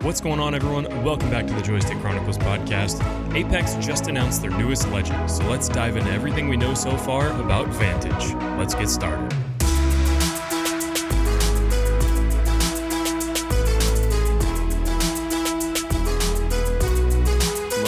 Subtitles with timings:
[0.00, 0.84] What's going on, everyone?
[1.04, 3.00] Welcome back to the Joystick Chronicles podcast.
[3.34, 7.28] Apex just announced their newest legend, so let's dive into everything we know so far
[7.40, 8.34] about Vantage.
[8.58, 9.32] Let's get started.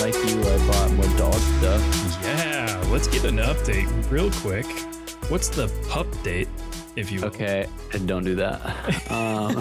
[0.01, 2.23] Like you, I bought more dog stuff.
[2.23, 4.67] Yeah, let's get an update real quick.
[5.31, 6.49] What's the pup date,
[6.97, 7.29] if you will?
[7.29, 8.61] Okay, and don't do that.
[9.11, 9.55] Um,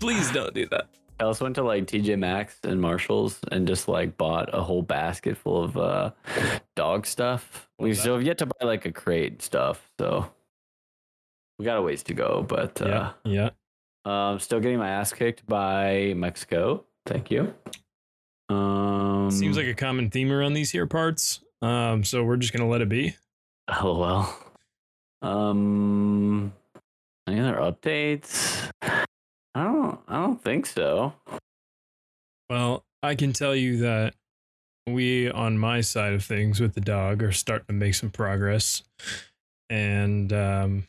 [0.00, 0.88] Please don't do that.
[1.20, 4.80] I also went to like TJ Maxx and Marshalls and just like bought a whole
[4.82, 6.10] basket full of uh,
[6.76, 7.68] dog stuff.
[7.78, 8.00] We Love that.
[8.00, 10.30] still have yet to buy like a crate and stuff, so
[11.58, 12.42] we got a ways to go.
[12.48, 13.50] But uh, Yeah,
[14.06, 14.30] yeah.
[14.30, 16.84] um, still getting my ass kicked by Mexico.
[17.04, 17.52] Thank you.
[18.48, 21.40] Um, Seems like a common theme around these here parts.
[21.60, 23.14] Um, so we're just gonna let it be.
[23.68, 24.38] Oh well.
[25.22, 26.54] Um,
[27.28, 28.70] any other updates?
[29.54, 30.00] I don't.
[30.08, 31.14] I don't think so.
[32.48, 34.14] Well, I can tell you that
[34.86, 38.82] we, on my side of things with the dog, are starting to make some progress.
[39.68, 40.86] And um,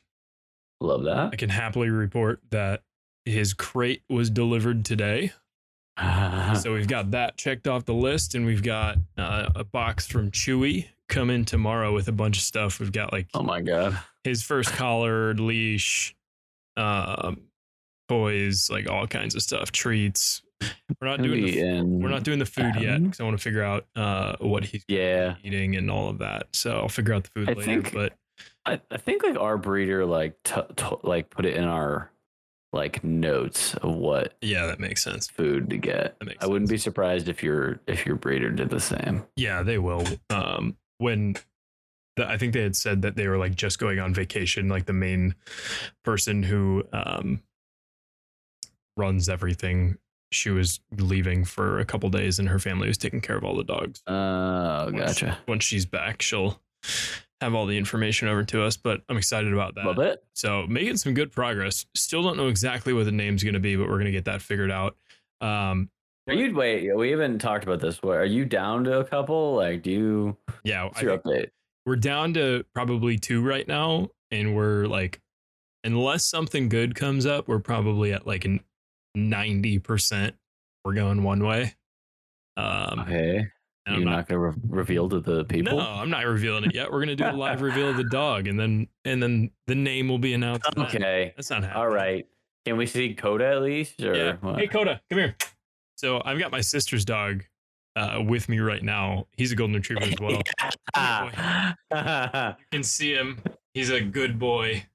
[0.79, 1.29] Love that.
[1.33, 2.81] I can happily report that
[3.25, 5.33] his crate was delivered today.
[6.55, 10.31] So we've got that checked off the list, and we've got uh, a box from
[10.31, 12.79] Chewy coming tomorrow with a bunch of stuff.
[12.79, 13.99] We've got like oh my god.
[14.23, 16.15] his first collar, leash,
[16.75, 17.41] um,
[18.11, 20.41] toys, like all kinds of stuff, treats.
[21.01, 21.99] We're not doing the, in.
[22.01, 24.83] we're not doing the food yet because I want to figure out uh, what he's
[24.87, 26.47] Yeah, eating and all of that.
[26.53, 27.81] So I'll figure out the food I later.
[27.81, 28.13] think- but
[28.65, 32.11] I, I think like our breeder like t- t- like put it in our
[32.73, 35.27] like notes of what yeah, that makes sense.
[35.27, 36.15] food to get.
[36.39, 39.23] I wouldn't be surprised if your if your breeder did the same.
[39.35, 40.05] Yeah, they will.
[40.29, 41.35] Um, when
[42.17, 44.85] the, I think they had said that they were like just going on vacation, like
[44.85, 45.33] the main
[46.03, 47.41] person who um,
[48.97, 49.97] runs everything.
[50.33, 53.55] She was leaving for a couple days, and her family was taking care of all
[53.55, 54.01] the dogs.
[54.07, 55.37] Oh, Once- gotcha.
[55.47, 56.61] Once she's back, she'll
[57.41, 58.77] have all the information over to us.
[58.77, 59.85] But I'm excited about that.
[59.85, 60.23] Love it.
[60.33, 61.85] So making some good progress.
[61.95, 64.25] Still don't know exactly what the name's going to be, but we're going to get
[64.25, 64.95] that figured out.
[65.41, 65.89] Um,
[66.29, 66.95] Are you wait?
[66.95, 68.01] We haven't talked about this.
[68.01, 69.55] What are you down to a couple?
[69.55, 70.37] Like, do you?
[70.63, 71.49] yeah, What's your update?
[71.85, 75.19] we're down to probably two right now, and we're like,
[75.83, 78.59] unless something good comes up, we're probably at like an
[79.15, 80.35] ninety percent.
[80.85, 81.75] We're going one way.
[82.57, 83.45] Um, Okay,
[83.87, 84.27] you're I'm not, not.
[84.27, 85.77] gonna re- reveal to the people.
[85.77, 86.91] No, I'm not revealing it yet.
[86.91, 90.07] We're gonna do a live reveal of the dog, and then and then the name
[90.09, 90.65] will be announced.
[90.77, 91.33] Okay.
[91.35, 91.77] that's not happening.
[91.81, 92.25] All right.
[92.65, 94.01] Can we see Coda at least?
[94.03, 94.33] Or Yeah.
[94.41, 94.59] what?
[94.59, 95.35] Hey, Coda, come here.
[95.97, 97.43] So I've got my sister's dog
[97.95, 99.27] uh, with me right now.
[99.35, 100.41] He's a golden retriever as well.
[101.93, 103.39] You can see him.
[103.73, 104.85] He's a good boy.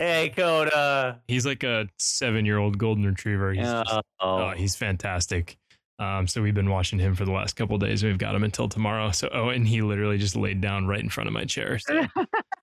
[0.00, 1.20] Hey, Coda.
[1.28, 3.52] He's like a seven-year-old golden retriever.
[3.52, 5.56] He's, just- Oh, oh, he's fantastic.
[5.98, 8.02] Um, so we've been watching him for the last couple days.
[8.02, 9.10] We've got him until tomorrow.
[9.10, 11.78] So oh, and he literally just laid down right in front of my chair.
[11.78, 12.06] So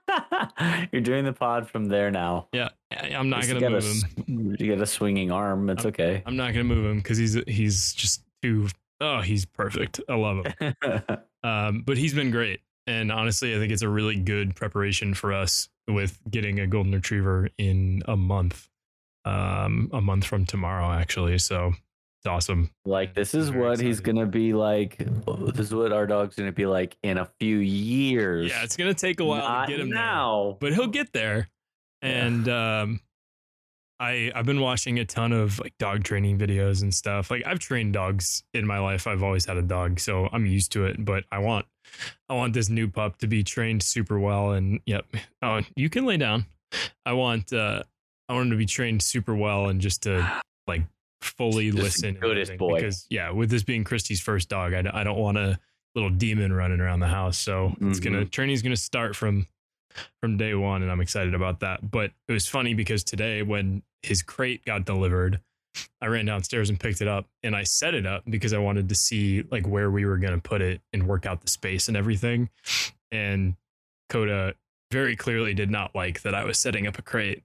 [0.91, 2.47] You're doing the pod from there now.
[2.51, 4.55] yeah, I'm not gonna move a, him.
[4.59, 5.69] You get a swinging arm.
[5.69, 6.23] It's okay.
[6.25, 8.69] I'm not gonna move him because he's he's just too.
[9.01, 10.01] Oh, he's perfect.
[10.09, 10.73] I love him.
[11.43, 12.59] Um, but he's been great.
[12.87, 16.93] And honestly, I think it's a really good preparation for us with getting a golden
[16.93, 18.69] retriever in a month.
[19.25, 21.37] Um, a month from tomorrow, actually.
[21.39, 21.73] So
[22.19, 22.71] it's awesome.
[22.85, 24.97] like this is Very what he's gonna be like.
[25.53, 28.49] This is what our dog's gonna be like in a few years.
[28.49, 30.57] Yeah, it's gonna take a while Not to get him there, now.
[30.61, 31.49] but he'll get there.
[32.01, 32.09] Yeah.
[32.09, 32.99] And um,
[33.99, 37.31] I I've been watching a ton of like dog training videos and stuff.
[37.31, 39.07] Like I've trained dogs in my life.
[39.07, 41.03] I've always had a dog, so I'm used to it.
[41.03, 41.65] But I want
[42.29, 44.51] I want this new pup to be trained super well.
[44.51, 45.05] And yep,
[45.41, 46.45] oh, you can lay down.
[47.05, 47.83] I want uh,
[48.29, 50.83] I want him to be trained super well and just to like
[51.21, 52.09] fully Just listen.
[52.09, 52.57] and good as everything.
[52.67, 52.75] boy.
[52.75, 55.57] Because yeah, with this being Christie's first dog, I, don't- I don't want a
[55.95, 57.37] little demon running around the house.
[57.39, 58.29] So it's gonna Mm-hmm.
[58.29, 59.47] training's gonna start from
[60.21, 61.89] from day one, and I'm excited about that.
[61.91, 65.39] But it was funny because today when his crate got delivered,
[66.01, 68.89] I ran downstairs and picked it up, and I set it up because I wanted
[68.89, 71.95] to see like where we were gonna put it and work out the space and
[71.97, 72.49] everything.
[73.11, 73.55] And
[74.09, 74.55] Coda
[74.91, 77.43] very clearly did not like that I was setting up a crate,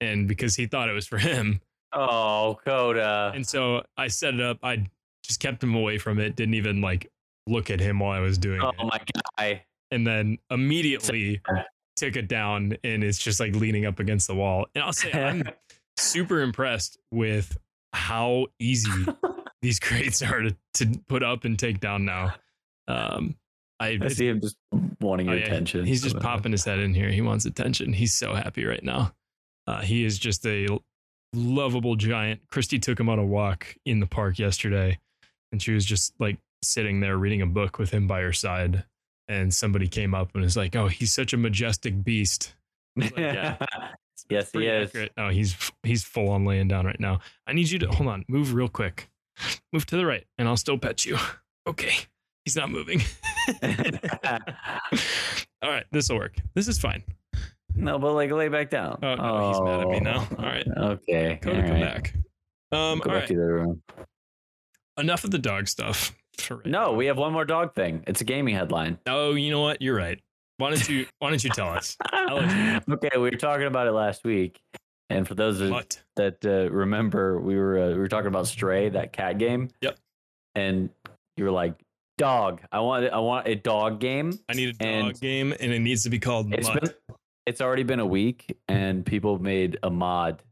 [0.00, 1.60] and because he thought it was for him,
[1.92, 3.32] Oh, Coda.
[3.34, 4.58] and so I set it up.
[4.62, 4.86] I
[5.24, 6.36] just kept him away from it.
[6.36, 7.10] Didn't even like
[7.46, 8.76] look at him while I was doing Oh it.
[8.84, 9.00] my
[9.38, 9.64] guy.
[9.90, 11.40] And then immediately
[12.02, 14.66] took it down and it's just like leaning up against the wall.
[14.74, 15.44] And I'll say I'm
[15.96, 17.56] super impressed with
[17.92, 18.90] how easy
[19.62, 22.34] these crates are to, to put up and take down now.
[22.88, 23.36] Um,
[23.78, 24.56] I, I see him just
[25.00, 25.84] wanting oh, your yeah, attention.
[25.84, 27.08] He's just so- popping his head in here.
[27.08, 27.92] He wants attention.
[27.92, 29.14] He's so happy right now.
[29.68, 30.66] Uh, he is just a
[31.32, 32.40] lovable giant.
[32.50, 34.98] Christy took him on a walk in the park yesterday,
[35.52, 38.84] and she was just like sitting there reading a book with him by her side.
[39.28, 42.54] And somebody came up and was like, "Oh, he's such a majestic beast."
[42.96, 43.56] like, yeah.
[44.28, 44.88] yes, he Pretty is.
[44.88, 45.12] accurate.
[45.16, 47.20] Oh, he's he's full on laying down right now.
[47.46, 49.08] I need you to hold on, move real quick,
[49.72, 51.16] move to the right, and I'll still pet you.
[51.64, 51.92] Okay,
[52.44, 53.00] he's not moving.
[55.62, 56.34] All right, this will work.
[56.54, 57.04] This is fine.
[57.76, 58.98] no, but like lay back down.
[59.02, 60.26] Oh, no, he's mad at me now.
[60.38, 60.66] All right.
[60.76, 61.38] Okay.
[61.46, 62.14] All come back.
[62.16, 62.18] Um,
[62.72, 63.26] Go all back right.
[63.28, 63.82] to the room.
[64.98, 66.12] Enough of the dog stuff.
[66.64, 68.02] No, we have one more dog thing.
[68.06, 68.98] It's a gaming headline.
[69.06, 69.80] Oh, you know what?
[69.82, 70.18] You're right.
[70.58, 71.06] Why don't you?
[71.18, 71.96] Why don't you tell us?
[72.12, 74.60] let okay, we were talking about it last week,
[75.10, 76.00] and for those What?
[76.16, 79.68] that uh, remember, we were uh, we were talking about Stray, that cat game.
[79.80, 79.98] Yep.
[80.54, 80.90] And
[81.36, 81.74] you were like,
[82.18, 84.80] "Dog, I want I want a dog game." I need a dog
[85.10, 86.80] And- game, and it needs to be called It's Mutt.
[86.82, 86.92] been
[87.46, 90.42] it's already been a week, and people made a mod.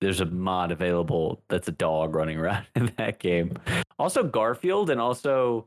[0.00, 3.52] There's a mod available that's a dog running around in that game.
[3.98, 5.66] Also Garfield, and also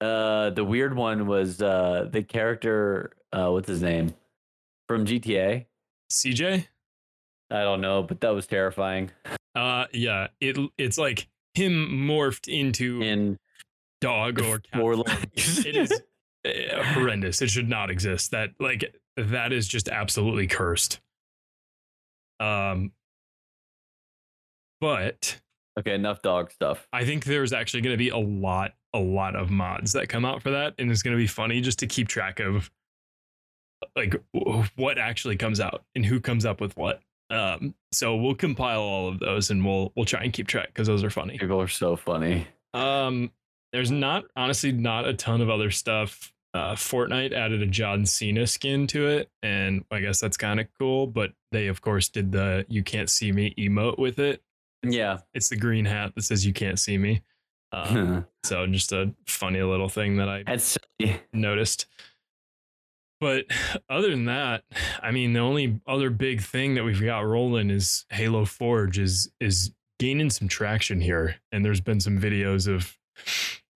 [0.00, 3.12] uh, the weird one was uh, the character.
[3.32, 4.14] Uh, what's his name
[4.88, 5.66] from GTA?
[6.10, 6.66] CJ.
[7.50, 9.10] I don't know, but that was terrifying.
[9.54, 10.28] Uh, yeah.
[10.40, 13.38] It it's like him morphed into In
[14.00, 14.80] dog or cat.
[14.80, 15.64] four legs.
[15.66, 15.92] it is
[16.46, 17.42] uh, horrendous.
[17.42, 18.30] It should not exist.
[18.30, 21.00] That like that is just absolutely cursed.
[22.40, 22.92] Um,
[24.80, 25.38] but
[25.78, 26.86] okay, enough dog stuff.
[26.92, 30.24] I think there's actually going to be a lot, a lot of mods that come
[30.24, 32.70] out for that, and it's going to be funny just to keep track of
[33.96, 34.14] like
[34.76, 37.00] what actually comes out and who comes up with what.
[37.30, 40.86] Um, so we'll compile all of those and we'll we'll try and keep track because
[40.86, 41.38] those are funny.
[41.38, 42.46] People are so funny.
[42.74, 43.30] Um,
[43.72, 46.32] there's not honestly not a ton of other stuff.
[46.54, 50.66] Uh, Fortnite added a John Cena skin to it, and I guess that's kind of
[50.78, 51.06] cool.
[51.06, 54.42] But they of course did the "You can't see me" emote with it.
[54.82, 55.18] Yeah.
[55.34, 57.22] It's the green hat that says "You can't see me."
[57.72, 61.20] Um, so just a funny little thing that I That's silly.
[61.32, 61.86] noticed.
[63.20, 63.44] But
[63.88, 64.64] other than that,
[65.00, 69.30] I mean, the only other big thing that we've got rolling is Halo Forge is
[69.40, 69.70] is
[70.00, 72.98] gaining some traction here, and there's been some videos of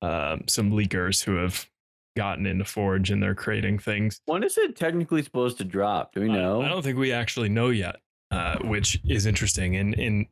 [0.02, 1.70] um, some leakers who have
[2.18, 4.22] gotten into Forge and they're creating things.
[4.26, 6.14] When is it technically supposed to drop?
[6.14, 6.62] Do we know?
[6.62, 7.98] I, I don't think we actually know yet,
[8.32, 9.76] uh, which is interesting.
[9.76, 10.26] And and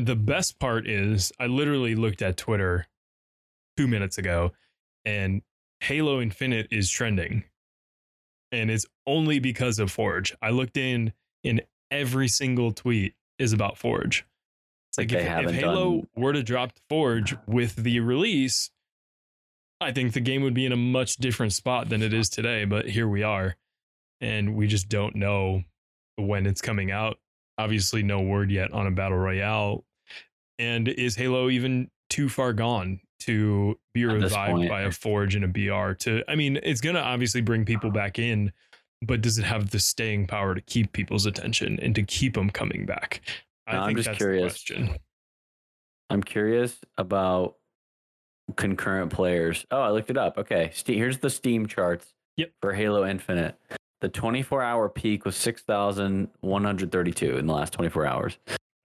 [0.00, 2.86] the best part is, I literally looked at Twitter
[3.76, 4.52] two minutes ago,
[5.04, 5.42] and
[5.80, 7.44] Halo Infinite is trending,
[8.52, 10.36] and it's only because of Forge.
[10.42, 11.12] I looked in,
[11.44, 14.26] and every single tweet is about Forge.
[14.90, 18.70] It's like They if, if Halo done- were to drop Forge with the release,
[19.80, 22.64] I think the game would be in a much different spot than it is today.
[22.64, 23.56] But here we are,
[24.20, 25.62] and we just don't know
[26.16, 27.18] when it's coming out.
[27.56, 29.84] Obviously, no word yet on a battle royale.
[30.60, 35.44] And is Halo even too far gone to be At revived by a Forge and
[35.44, 35.94] a BR?
[35.94, 38.52] To I mean, it's gonna obviously bring people back in,
[39.00, 42.50] but does it have the staying power to keep people's attention and to keep them
[42.50, 43.22] coming back?
[43.66, 44.62] I No, I'm just that's curious.
[46.10, 47.56] I'm curious about
[48.56, 49.64] concurrent players.
[49.70, 50.36] Oh, I looked it up.
[50.36, 52.12] Okay, here's the Steam charts.
[52.36, 52.52] Yep.
[52.60, 53.56] For Halo Infinite,
[54.02, 58.36] the 24 hour peak was 6,132 in the last 24 hours.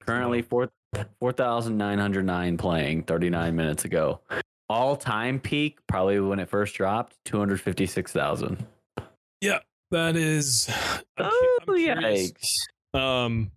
[0.05, 0.69] Currently, four
[1.19, 4.19] 4,909 playing 39 minutes ago.
[4.69, 8.65] All time peak, probably when it first dropped, 256,000.
[9.41, 9.59] Yeah,
[9.91, 10.69] That is.
[11.17, 12.55] I'm Oh, I'm yikes.
[12.93, 13.51] Um,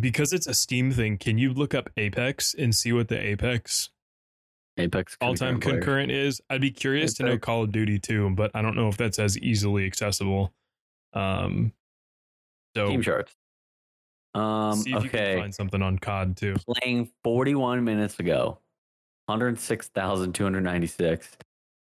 [0.00, 3.90] because it's a Steam thing, can you look up Apex and see what the Apex
[4.76, 5.76] Apex all time player.
[5.76, 6.40] concurrent is?
[6.50, 9.18] I'd be curious to know Call of Duty too, but I don't know if that's
[9.18, 10.52] as easily accessible.
[11.12, 11.72] Um,
[12.76, 13.34] so Steam charts.
[14.34, 15.38] Um, see if you can okay.
[15.38, 16.56] find something on COD too.
[16.66, 18.58] playing 41 minutes ago,
[19.26, 21.36] 106,296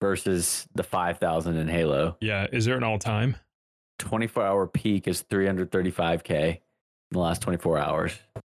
[0.01, 2.17] versus the 5,000 in Halo.
[2.21, 3.37] Yeah, is there an all time?
[3.99, 6.59] 24 hour peak is 335k in
[7.11, 8.13] the last 24 hours.
[8.37, 8.41] Oh,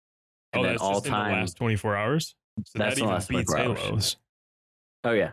[0.53, 1.31] And then that's all just in the time.
[1.33, 2.33] last twenty four hours.
[2.65, 3.81] So That's that even last beats 24 hours.
[3.85, 4.15] Halo's
[5.03, 5.31] Oh yeah,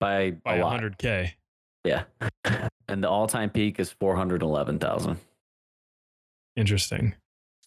[0.00, 0.70] by, by a lot.
[0.72, 1.34] hundred k.
[1.84, 2.02] Yeah,
[2.88, 5.16] and the all time peak is 411,000.
[6.56, 7.14] Interesting.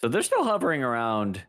[0.01, 1.44] So they're still hovering around.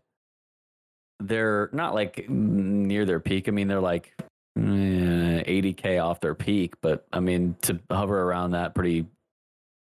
[1.21, 3.49] They're not like near their peak.
[3.49, 4.13] I mean, they're like
[4.57, 9.07] eh, 80k off their peak, but I mean to hover around that pretty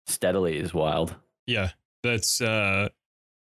[0.06, 1.14] steadily is wild.
[1.46, 1.70] Yeah,
[2.02, 2.88] that's uh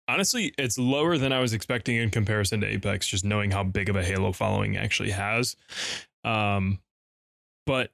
[0.09, 3.89] honestly it's lower than I was expecting in comparison to Apex just knowing how big
[3.89, 5.57] of a Halo following actually has.
[6.23, 6.79] Um
[7.67, 7.91] but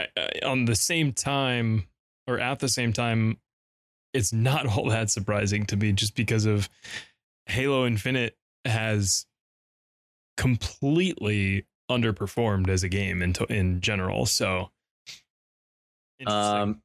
[0.00, 1.86] I- I- on the same time
[2.28, 3.38] or at the same time
[4.16, 6.68] it's not all that surprising to me just because of
[7.46, 9.26] Halo Infinite has
[10.36, 14.26] completely underperformed as a game in to, in general.
[14.26, 14.70] So.
[16.26, 16.80] Um,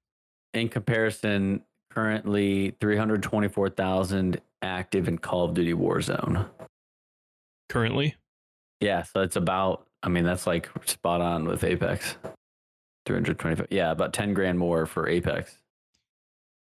[0.53, 6.47] in comparison, currently 324,000 active in Call of Duty Warzone.
[7.69, 8.15] currently,
[8.81, 9.87] Yeah, so it's about.
[10.03, 12.17] I mean, that's like spot on with Apex.
[13.05, 13.67] 325.
[13.69, 15.60] Yeah, about 10 grand more for Apex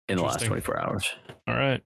[0.10, 1.16] in the last 24 hours.
[1.48, 1.82] all right.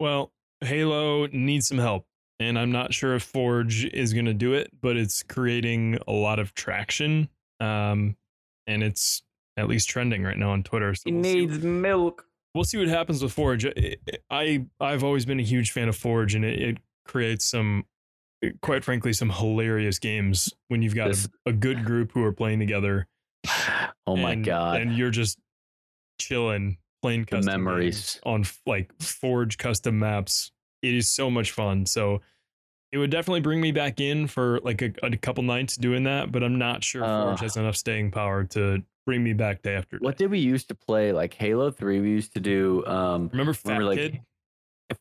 [0.00, 2.06] Well, Halo needs some help,
[2.40, 6.12] and I'm not sure if Forge is going to do it, but it's creating a
[6.12, 7.28] lot of traction,
[7.60, 8.16] um,
[8.66, 9.22] and it's
[9.56, 10.94] at least trending right now on Twitter.
[10.94, 12.26] So He we'll see- needs milk.
[12.54, 13.64] we'll see what happens with Forge.
[13.66, 13.96] I,
[14.30, 17.84] I I've always been a huge fan of Forge, and it, it creates some,
[18.60, 22.32] quite frankly, some hilarious games when you've got This- a, a good group who are
[22.32, 23.06] playing together.
[24.08, 24.80] Oh my and- god.
[24.80, 25.36] And you're just
[26.20, 28.20] chilling, playing custom memories.
[28.24, 30.52] on like Forge custom maps.
[30.82, 31.86] It is so much fun.
[31.86, 32.20] So.
[32.92, 36.30] It would definitely bring me back in for like a, a couple nights doing that,
[36.30, 37.24] but I'm not sure Uh.
[37.24, 40.04] Forge has enough staying power to bring me back day after day.
[40.04, 41.12] What did we used to play?
[41.12, 44.20] Like Halo 3, we used to do um Remember Fat remember, like, Kid?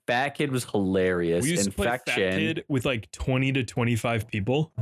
[0.08, 1.44] Fat Kid was hilarious.
[1.44, 2.06] We used to play Fat.
[2.06, 4.74] Kid with like 20 to 25 people.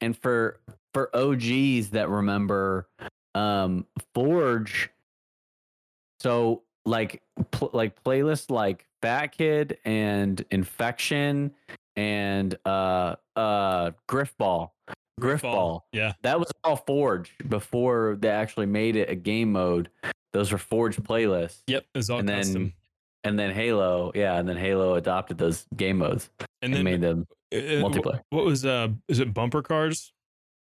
[0.00, 0.60] and for
[0.94, 2.88] for OGs that remember
[3.34, 4.88] um Forge
[6.20, 11.52] so like pl- like playlists like Fat Kid and Infection
[11.96, 14.70] and uh uh Grifball
[15.20, 16.12] Grifball Yeah.
[16.22, 19.90] that was all Forge before they actually made it a game mode
[20.32, 21.84] those were Forge playlists Yep.
[21.94, 22.72] It was all And then-
[23.24, 26.30] and then Halo yeah and then Halo adopted those game modes
[26.62, 30.12] And and, then made them uh, multiplayer What was uh is it bumper cars?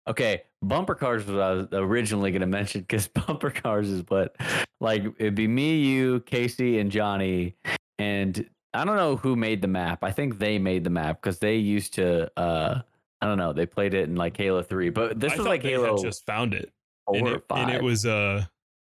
[0.08, 4.36] Okay, bumper cars was I was originally going to mention because bumper cars is what,
[4.80, 7.56] like, it'd be me, you, Casey, and Johnny,
[7.98, 10.02] and I don't know who made the map.
[10.02, 12.30] I think they made the map because they used to.
[12.38, 12.80] uh
[13.20, 13.52] I don't know.
[13.52, 16.24] They played it in like Halo Three, but this I was like they Halo just
[16.24, 16.72] found it.
[17.06, 17.66] four And or it, five.
[17.68, 18.44] and it was uh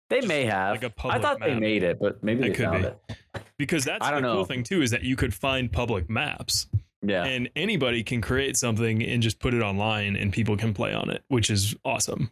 [0.09, 0.71] they may have.
[0.81, 2.87] like a I thought they made it, but maybe It they could found be.
[2.89, 3.43] it.
[3.57, 4.43] because that's the don't cool know.
[4.45, 6.67] thing too is that you could find public maps
[7.01, 10.93] Yeah, and anybody can create something and just put it online and people can play
[10.93, 12.31] on it, which is awesome.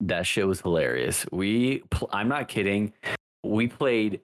[0.00, 1.26] that shit was hilarious.
[1.30, 2.94] We, pl- I'm not kidding.
[3.44, 4.20] We played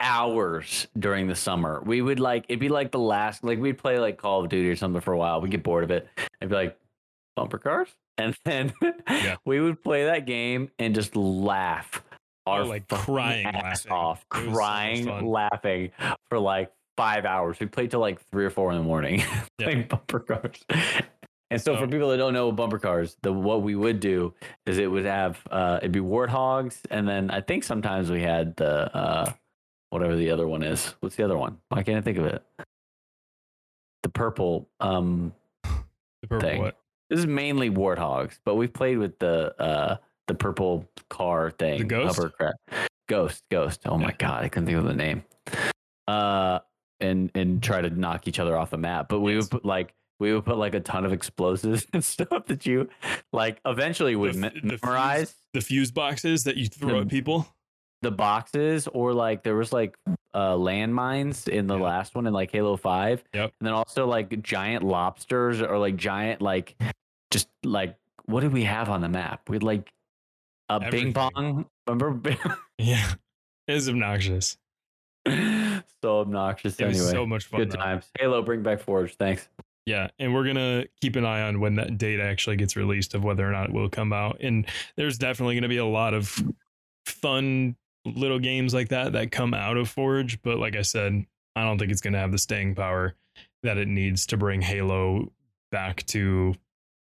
[0.00, 1.82] hours during the summer.
[1.84, 4.70] We would like it'd be like the last like we'd play like Call of Duty
[4.70, 5.40] or something for a while.
[5.40, 6.08] We'd get bored of it.
[6.40, 6.78] I'd be like
[7.36, 8.72] bumper cars, and then
[9.08, 9.36] Yeah.
[9.44, 12.02] we would play that game and just laugh.
[12.46, 13.92] Our like crying ass laughing.
[13.92, 15.90] off, It was so crying, laughing
[16.30, 17.58] for like five hours.
[17.60, 19.44] We played till like three or four in the morning Yeah.
[19.58, 20.62] playing bumper cars.
[21.52, 24.34] And so, So- for people that don't know bumper cars, the what we would do
[24.66, 28.54] is it would have uh, it'd be warthogs, and then I think sometimes we had
[28.56, 29.32] the uh,
[29.90, 30.94] whatever the other one is.
[31.00, 31.58] What's the other one?
[31.68, 32.42] Why can't I think of it?
[34.02, 34.68] The purple.
[34.80, 35.32] Um,
[35.64, 36.60] The purple Thing.
[36.62, 36.76] what?
[37.08, 39.96] this is mainly warthogs, but we've played with the uh,
[40.28, 41.88] the purple car thing.
[41.88, 42.16] Ghost?
[42.16, 42.56] hovercraft.
[43.08, 43.80] Ghost, ghost.
[43.86, 45.24] Oh my god, I couldn't think of the name.
[46.06, 46.60] Uh,
[47.00, 49.08] and and try to knock each other off the map.
[49.08, 49.44] But we Yes.
[49.44, 52.88] would put like we would put like a ton of explosives and stuff that you
[53.32, 57.00] like eventually would The me- the fuse- memorize The fuse boxes that you throw The-
[57.00, 57.46] at people.
[58.02, 59.94] the boxes or like there was like
[60.34, 61.84] uh landmines in the Yeah.
[61.84, 63.24] last one in like Halo 5.
[63.34, 63.52] Yep.
[63.60, 66.76] And then also like giant lobsters or like giant like
[67.30, 69.48] just like what did we have on the map?
[69.48, 69.90] We like
[70.68, 71.12] a Everything.
[71.12, 71.66] ping pong.
[71.88, 72.36] Remember?
[72.78, 73.14] Yeah.
[73.66, 74.56] It was obnoxious.
[76.02, 77.60] so obnoxious It was so much fun.
[77.60, 77.76] Good though.
[77.76, 78.10] times.
[78.18, 79.14] Halo bring back Forge.
[79.16, 79.48] Thanks.
[79.86, 83.24] Yeah, and we're gonna keep an eye on when that date actually gets released of
[83.24, 84.38] whether or not it will come out.
[84.40, 84.66] And
[84.96, 86.42] there's definitely gonna be a lot of
[87.06, 90.40] fun little games like that that come out of Forge.
[90.42, 91.24] But like I said,
[91.56, 93.14] I don't think it's gonna have the staying power
[93.62, 95.32] that it needs to bring Halo
[95.70, 96.54] back to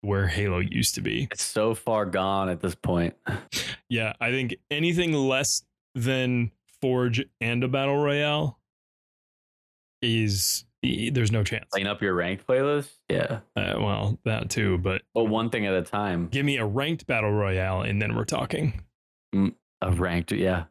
[0.01, 1.27] where Halo used to be.
[1.31, 3.15] It's so far gone at this point.
[3.87, 5.61] Yeah, I think anything less
[5.93, 6.49] than
[6.81, 8.59] Forge and a battle royale
[10.05, 11.65] is there's no chance.
[11.71, 12.89] Clean up your ranked playlist.
[13.09, 13.39] Yeah.
[13.55, 16.27] Uh, well, that too, but But one thing at a time.
[16.27, 18.81] give me a ranked battle royale and then we're talking.
[19.33, 20.65] A ranked, yeah.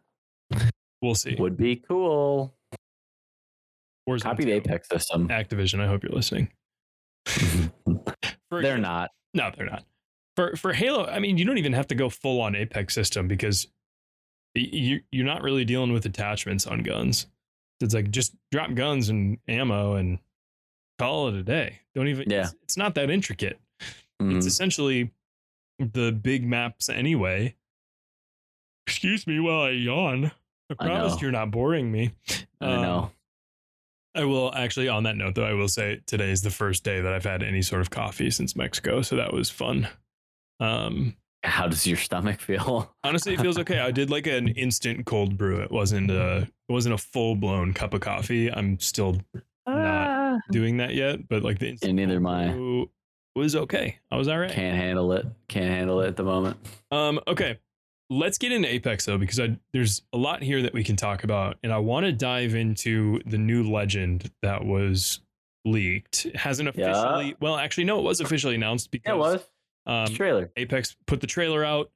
[1.02, 1.34] We'll see.
[1.38, 2.54] Would be cool.
[4.08, 5.28] Warzone Copy the Apex system.
[5.28, 6.48] Activision, I hope you're listening.
[7.26, 9.10] For- They're not.
[9.34, 9.84] No, they're not.
[10.36, 13.28] For for Halo, I mean, you don't even have to go full on Apex system
[13.28, 13.66] because
[14.54, 17.26] you you're not really dealing with attachments on guns.
[17.80, 20.18] It's like just drop guns and ammo and
[20.98, 21.80] call it a day.
[21.94, 22.30] Don't even.
[22.30, 22.42] Yeah.
[22.44, 23.58] It's, it's not that intricate.
[24.22, 24.36] Mhm.
[24.36, 25.10] It's essentially
[25.78, 27.56] the big maps anyway.
[28.86, 30.26] Excuse me while I yawn.
[30.70, 31.18] I I promise know.
[31.20, 32.12] you're not boring me.
[32.60, 32.98] I know.
[32.98, 33.10] Um,
[34.16, 37.00] I will actually, on that note, though, I will say today is the first day
[37.00, 39.88] that I've had any sort of coffee since Mexico, so that was fun.
[40.60, 42.92] Um, How does your stomach feel?
[43.04, 43.78] honestly, it feels okay.
[43.78, 45.60] I did like an instant cold brew.
[45.60, 48.50] It wasn't a, it wasn't a full blown cup of coffee.
[48.50, 49.18] I'm still
[49.66, 52.52] Not doing that yet, but like the instant And neither am cold I.
[52.52, 52.90] brew
[53.36, 53.98] was okay.
[54.10, 54.50] I was all right.
[54.50, 55.26] Can't handle it.
[55.48, 56.56] Can't handle it at the moment.
[56.90, 57.58] Um, okay.
[58.10, 61.24] Let's get into Apex though, because I, there's a lot here that we can talk
[61.24, 65.20] about, and I want to dive into the new legend that was
[65.64, 66.26] leaked.
[66.26, 66.90] It hasn't Yeah.
[66.90, 67.36] officially.
[67.40, 69.40] Well, actually, no, it was officially announced because Yeah, it was.
[69.86, 70.50] Um, trailer.
[70.56, 71.90] Apex put the trailer out,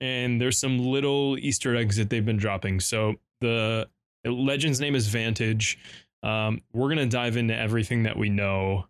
[0.00, 2.80] and there's some little Easter eggs that they've been dropping.
[2.80, 3.88] So the
[4.24, 5.78] legend's name is Vantage.
[6.22, 8.86] Um, we're gonna dive into everything that we know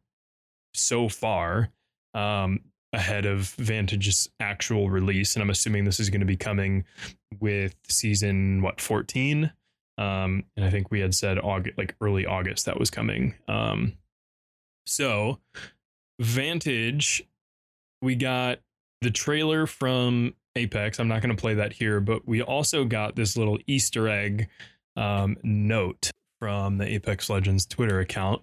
[0.75, 1.71] so far
[2.15, 2.61] um,
[2.93, 6.85] ahead of Vantage's actual release, and I'm assuming this is going to be coming
[7.41, 9.53] with season what 14.
[9.97, 13.35] Um, and I think we had said August, like early August, that was coming.
[13.49, 13.95] Um,
[14.87, 15.39] so
[16.21, 17.23] Vantage
[18.05, 18.59] we got
[19.01, 21.01] the trailer from Apex.
[21.01, 24.49] I'm not going to play that here, but we also got this little Easter egg
[24.97, 28.43] um, note from the Apex Legends Twitter account,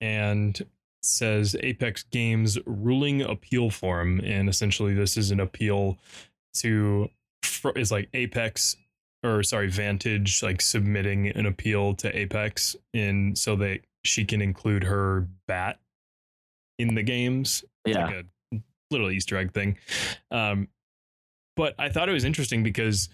[0.00, 0.64] and
[1.02, 5.98] says Apex Games ruling appeal form, and essentially this is an appeal
[6.54, 7.10] to
[7.76, 8.76] is like Apex
[9.22, 14.84] or sorry Vantage like submitting an appeal to Apex, and so that she can include
[14.84, 15.78] her bat
[16.78, 17.64] in the games.
[17.84, 18.06] It's Yeah.
[18.06, 18.24] like a
[18.94, 19.76] little Easter egg thing.
[20.30, 20.68] Um,
[21.56, 23.08] but I thought it was interesting because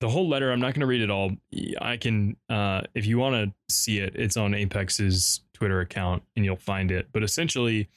[0.00, 1.32] the whole letter, I'm not going to read it all.
[1.80, 6.44] I can, uh, if you want to see it, it's on Apex's Twitter account and
[6.44, 7.08] you'll find it.
[7.12, 7.88] But essentially,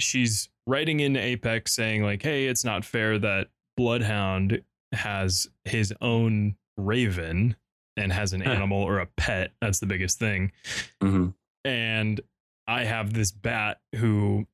[0.00, 4.62] she's writing into Apex saying, like, hey, it's not fair that Bloodhound
[4.92, 7.54] has his own raven
[7.96, 9.52] and has an animal or a pet.
[9.60, 10.52] That's the biggest thing
[11.00, 11.28] hmm
[11.64, 12.20] and
[12.66, 14.46] I have this bat who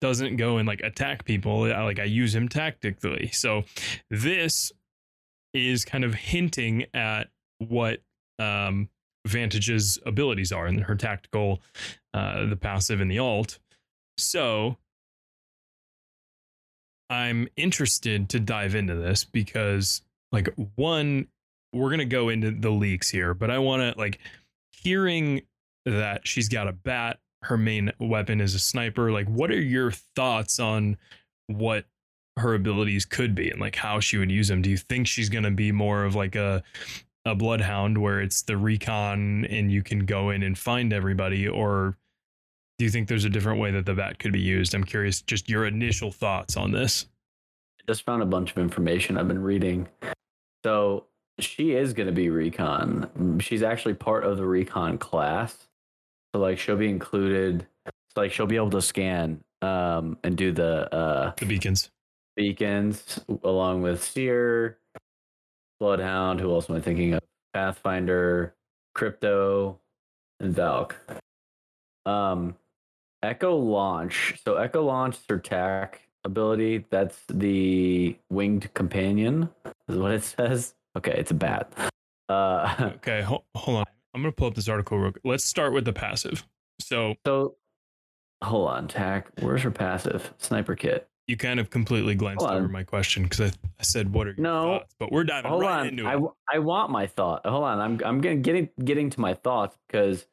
[0.00, 1.64] doesn't go and like attack people.
[1.64, 3.30] I, like I use him tactically.
[3.32, 3.64] So
[4.10, 4.72] this
[5.52, 8.00] is kind of hinting at what
[8.38, 8.88] um,
[9.26, 11.60] Vantage's abilities are and her tactical,
[12.14, 13.58] uh, the passive and the alt.
[14.16, 14.76] So
[17.08, 21.26] I'm interested to dive into this because, like, one,
[21.72, 24.18] we're gonna go into the leaks here, but I want to like
[24.70, 25.42] hearing
[25.86, 29.90] that she's got a bat her main weapon is a sniper like what are your
[29.90, 30.96] thoughts on
[31.46, 31.84] what
[32.36, 35.28] her abilities could be and like how she would use them do you think she's
[35.28, 36.62] to be more of like a
[37.26, 41.96] a bloodhound where it's the recon and you can go in and find everybody or
[42.78, 45.20] do you think there's a different way that the bat could be used i'm curious
[45.22, 47.06] just your initial thoughts on this
[47.80, 49.88] I Just found a bunch of information I've been reading.
[50.64, 51.06] So
[51.38, 53.40] she is going to be recon.
[53.40, 55.68] She's actually part of the recon class.
[56.34, 57.66] So like she'll be included.
[57.86, 61.90] So like she'll be able to scan um, and do the uh, the beacons
[62.36, 64.78] beacons along with Seer,
[65.78, 66.40] Bloodhound.
[66.40, 67.20] Who else am I thinking of?
[67.52, 68.54] Pathfinder,
[68.94, 69.78] Crypto,
[70.38, 70.96] and Valk.
[72.06, 72.56] Um,
[73.22, 74.40] Echo Launch.
[74.44, 76.86] So Echo Launch is her tac ability.
[76.90, 79.50] That's the winged companion.
[79.88, 80.74] Is what it says.
[80.96, 81.72] Okay, it's a bat.
[82.28, 83.84] Uh, okay ho- hold on
[84.14, 86.46] i'm going to pull up this article real quick let's start with the passive
[86.80, 87.56] so so
[88.42, 89.28] hold on, Tack.
[89.40, 90.32] Where's her passive?
[90.38, 91.06] Sniper kit.
[91.26, 92.72] you kind of completely glanced Hold over on.
[92.72, 93.46] my question because I,
[93.78, 94.62] I said what are your No.
[94.78, 95.86] thoughts but we're diving hold right on.
[95.88, 97.44] into I, it w- I want my thought.
[97.46, 97.78] Hold on.
[97.80, 100.26] I'm I'm getting getting getting to my thoughts because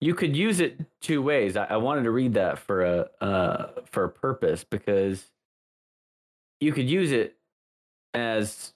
[0.00, 1.56] you could use it two ways.
[1.56, 5.24] I, I wanted to read that for a uh, for a purpose because
[6.60, 7.36] you could use it
[8.12, 8.74] as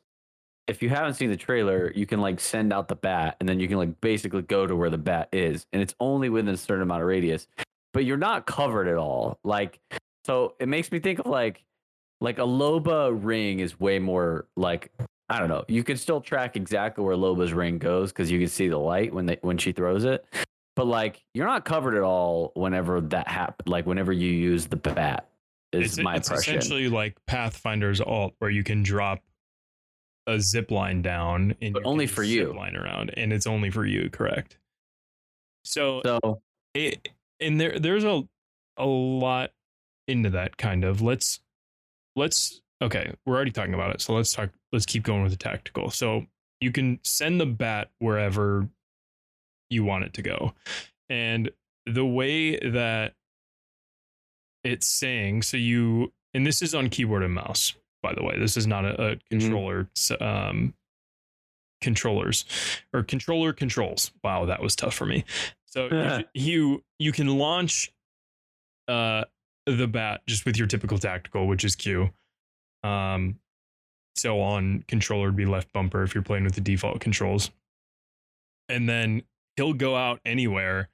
[0.70, 3.59] if you haven't seen the trailer, you can like send out the bat and then
[3.59, 6.56] you can like basically go to where the bat is, and it's only within a
[6.56, 7.48] certain amount of radius.
[7.92, 9.40] But you're not covered at all.
[9.42, 9.80] Like
[10.24, 11.64] so, it makes me think of like
[12.20, 14.92] like a Loba ring is way more like
[15.28, 15.64] I don't know.
[15.66, 19.12] You can still track exactly where Loba's ring goes because you can see the light
[19.12, 20.24] when they when she throws it.
[20.76, 23.68] But like you're not covered at all whenever that happens.
[23.68, 25.26] Like whenever you use the bat
[25.72, 26.59] is it's, my it's impression.
[26.59, 29.20] essentially like pathfinder's alt where you can drop
[30.31, 32.55] a zip line down and But only for zip you.
[32.55, 34.59] line around and it's only for you correct?
[35.64, 36.40] So So
[36.75, 37.09] it,
[37.40, 38.23] and there there's a
[38.77, 39.51] a lot
[40.07, 41.03] into that kind of.
[41.03, 41.40] Let's
[42.16, 45.38] let's okay we're already talking about it so let's talk let's keep going with the
[45.38, 45.90] tactical.
[45.90, 46.27] So
[46.61, 48.69] you can send the bat wherever
[49.69, 50.53] you want it to go.
[51.09, 51.51] And
[51.87, 53.14] the way that
[54.62, 58.56] it's saying so you and this is on keyboard and mouse by the way this
[58.56, 60.74] is not a, a controller s- um
[61.80, 62.44] controllers
[62.92, 64.10] or controller controls.
[64.22, 65.24] Wow, that was tough for me.
[65.66, 65.88] So
[66.34, 67.92] you, you you can launch
[68.88, 69.24] uh
[69.66, 72.10] the bat just with your typical tactical, which is Q.
[72.82, 73.38] Um,
[74.16, 77.50] so on controller would be left bumper if you're playing with the default controls,
[78.68, 79.22] and then
[79.56, 80.88] he'll go out anywhere,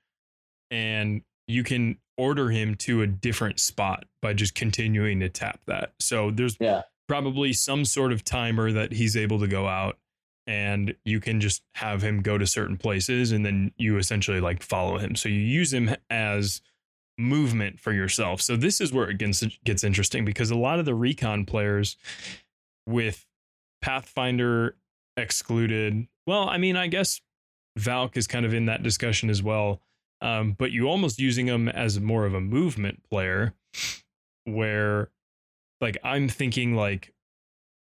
[0.71, 5.93] and you can order him to a different spot by just continuing to tap that.
[6.01, 6.83] So there's Yeah.
[7.09, 9.99] Probably some sort of timer that he's able to go out
[10.47, 14.63] and you can just have him go to certain places and then you essentially like
[14.63, 15.17] follow him.
[15.17, 16.61] So you use him as
[17.19, 18.41] movement for yourself.
[18.41, 21.97] So this is where it gets gets interesting because a lot of the recon players
[22.87, 23.27] with
[23.83, 24.77] Pathfinder
[25.17, 27.21] excluded, well, I mean, I guess
[27.77, 29.81] Valk is kind of in that discussion as well.
[30.21, 33.55] Um, but you almost using him as more of a movement player
[34.45, 35.11] where
[35.81, 37.13] like I'm thinking like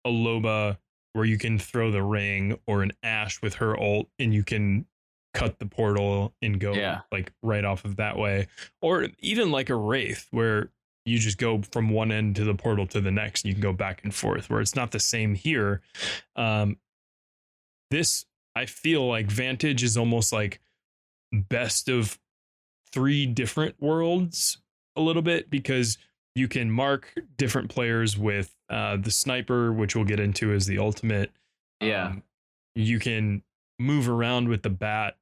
[0.05, 0.79] a Loba
[1.13, 4.87] where you can throw the ring or an Ash with her ult and you can
[5.35, 7.01] cut the portal and go Yeah.
[7.13, 8.47] like right off of that way.
[8.81, 10.71] Or even like a Wraith where
[11.05, 13.63] you just go from one end to the portal to the next and you can
[13.63, 15.81] go back and forth where it's not the same here.
[16.37, 16.77] Um
[17.91, 20.61] this I feel like Vantage is almost like
[21.33, 22.19] best of
[22.93, 24.59] three different worlds
[24.97, 25.97] a little bit because
[26.35, 30.79] you can mark different players with uh, the sniper, which we'll get into as the
[30.79, 31.31] ultimate.
[31.81, 32.07] Yeah.
[32.09, 32.23] Um,
[32.75, 33.43] you can
[33.79, 35.17] move around with the bat,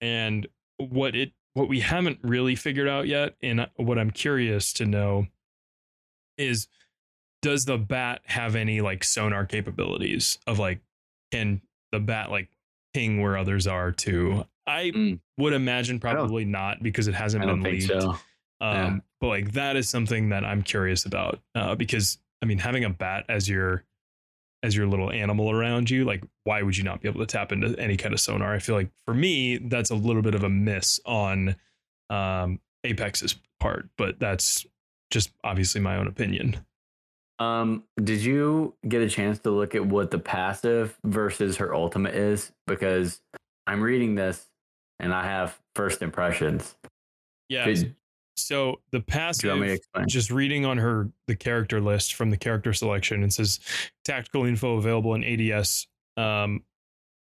[0.00, 0.46] and
[0.78, 5.26] what it what we haven't really figured out yet, and what I'm curious to know
[6.38, 6.66] is
[7.42, 10.80] does the bat have any like sonar capabilities of like
[11.30, 11.60] can
[11.90, 12.48] the bat like
[12.94, 14.44] ping where others are too?
[14.66, 15.18] I Mm.
[15.38, 17.84] would imagine probably not because it hasn't been leaked.
[17.88, 18.10] so.
[18.10, 18.18] Um,
[18.60, 18.98] Yeah.
[19.22, 22.90] But like that is something that I'm curious about uh, because I mean having a
[22.90, 23.84] bat as your
[24.64, 27.52] as your little animal around you, like why would you not be able to tap
[27.52, 28.52] into any kind of sonar?
[28.52, 31.54] I feel like for me that's a little bit of a miss on
[32.10, 34.66] um, Apex's part, but that's
[35.12, 36.56] just obviously my own opinion.
[37.38, 42.16] Um, did you get a chance to look at what the passive versus her ultimate
[42.16, 42.50] is?
[42.66, 43.20] Because
[43.68, 44.48] I'm reading this
[44.98, 46.74] and I have first impressions.
[47.48, 47.66] Yeah.
[48.36, 50.08] So the passive want me to explain?
[50.08, 53.60] just reading on her the character list from the character selection it says
[54.04, 56.62] tactical info available in ads um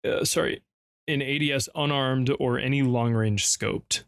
[0.08, 0.62] uh, sorry
[1.08, 4.04] in ads unarmed or any long range scoped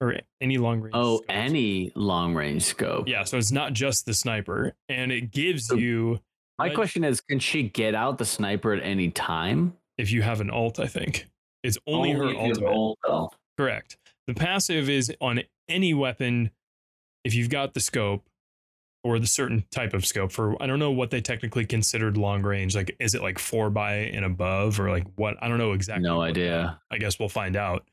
[0.00, 1.24] or any long range Oh, scoped.
[1.34, 3.08] any long range scope.
[3.08, 6.20] yeah so it's not just the sniper and it gives So- you
[6.58, 9.74] My question is, can she get out the sniper at any time?
[9.98, 11.26] if you have an alt i think
[11.62, 12.70] it's only, her if you ultimate
[13.08, 13.34] ult.
[13.56, 13.96] Correct.
[14.28, 16.50] The passive is on any weapon
[17.24, 18.24] if you've got the scope
[19.04, 22.42] or the certain type of scope for I don't know what they technically considered long
[22.42, 22.74] range.
[22.74, 26.02] Like is it like four by and above or like what I don't know exactly.
[26.08, 26.80] No idea.
[26.90, 27.84] I guess we'll find out.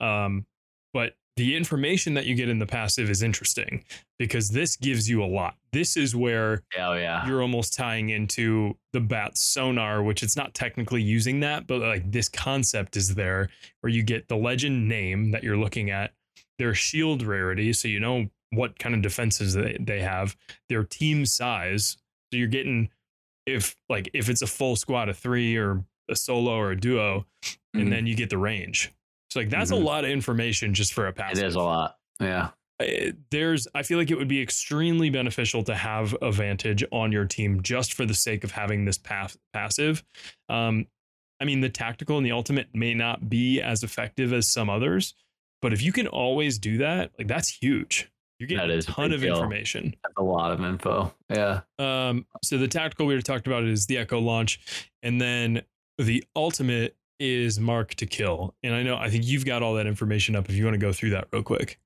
[0.00, 0.46] Um,
[0.94, 3.84] but the information that you get in the passive is interesting
[4.18, 5.56] because this gives you a lot.
[5.72, 7.26] This is where Oh yeah.
[7.26, 12.10] you're almost tying into the bat sonar, which it's not technically using that, but like
[12.12, 13.48] this concept is there
[13.80, 16.12] where you get the legend name that you're looking at,
[16.62, 20.36] their shield rarity, so you know what kind of defenses they, they have,
[20.68, 21.96] their team size.
[22.32, 22.88] So you're getting
[23.46, 27.26] if like if it's a full squad of three or a solo or a duo,
[27.74, 27.80] Mhm.
[27.82, 28.92] and then you get the range.
[29.30, 29.82] So like that's a Mhm.
[29.84, 31.98] lot of information just for a It passive is a lot.
[32.20, 32.50] Yeah.
[33.30, 37.24] there's I feel like it would be extremely beneficial to have a vantage on your
[37.26, 40.02] team just for the sake of having this path passive.
[40.48, 40.86] Um,
[41.40, 45.14] I mean, the tactical and the ultimate may not be as effective as some others,
[45.62, 48.10] but if you can always do that, like that's huge.
[48.38, 49.34] You're getting That is a a ton big of deal.
[49.36, 49.94] information.
[50.02, 51.14] That's a lot of info.
[51.30, 51.60] Yeah.
[51.78, 54.60] Um, so the tactical we already talked about is the Echo launch,
[55.02, 55.62] and then
[55.98, 58.54] the ultimate is Mark to kill.
[58.64, 60.48] And I know I think you've got all that information up.
[60.48, 61.78] If you want to go through that real quick.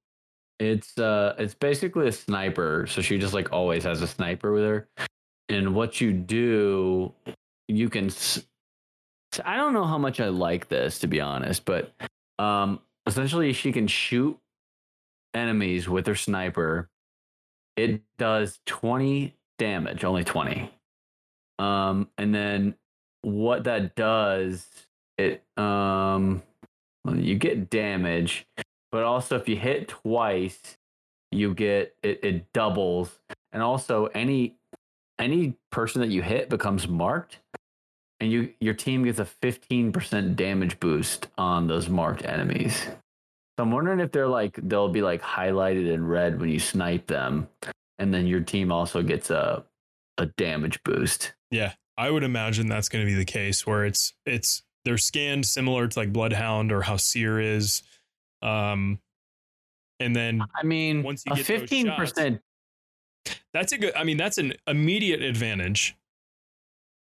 [0.59, 2.87] It's uh it's basically a sniper.
[2.89, 4.89] So she just like always has a sniper with her.
[5.51, 7.13] And what you do,
[7.69, 8.47] you can s-
[9.45, 11.93] I don't know how much I like this to be honest, but
[12.39, 14.39] um essentially she can shoot
[15.35, 16.89] enemies with her sniper.
[17.77, 20.71] It does 20 damage, only 20.
[21.59, 22.75] Um and then
[23.23, 24.67] what that does
[25.19, 26.43] it um
[27.15, 28.47] you get damage
[28.93, 30.77] but also if you hit twice
[31.33, 33.19] you get it, it doubles
[33.53, 34.57] and also any
[35.19, 37.41] any person that you hit becomes marked
[38.21, 43.71] and you your team gets a 15% damage boost on those marked enemies so i'm
[43.71, 47.49] wondering if they're like they'll be like highlighted in red when you snipe them
[47.99, 49.65] and then your team also gets a
[50.19, 54.15] a damage boost Yeah, I would imagine that's going to be the case where it's
[54.25, 57.83] it's they're scanned similar to like Bloodhound or how Seer is.
[58.41, 58.99] Um,
[60.01, 62.41] and then I mean, Once you a get fifteen percent.
[63.53, 63.95] that's a good.
[63.95, 65.97] I mean, that's an immediate advantage.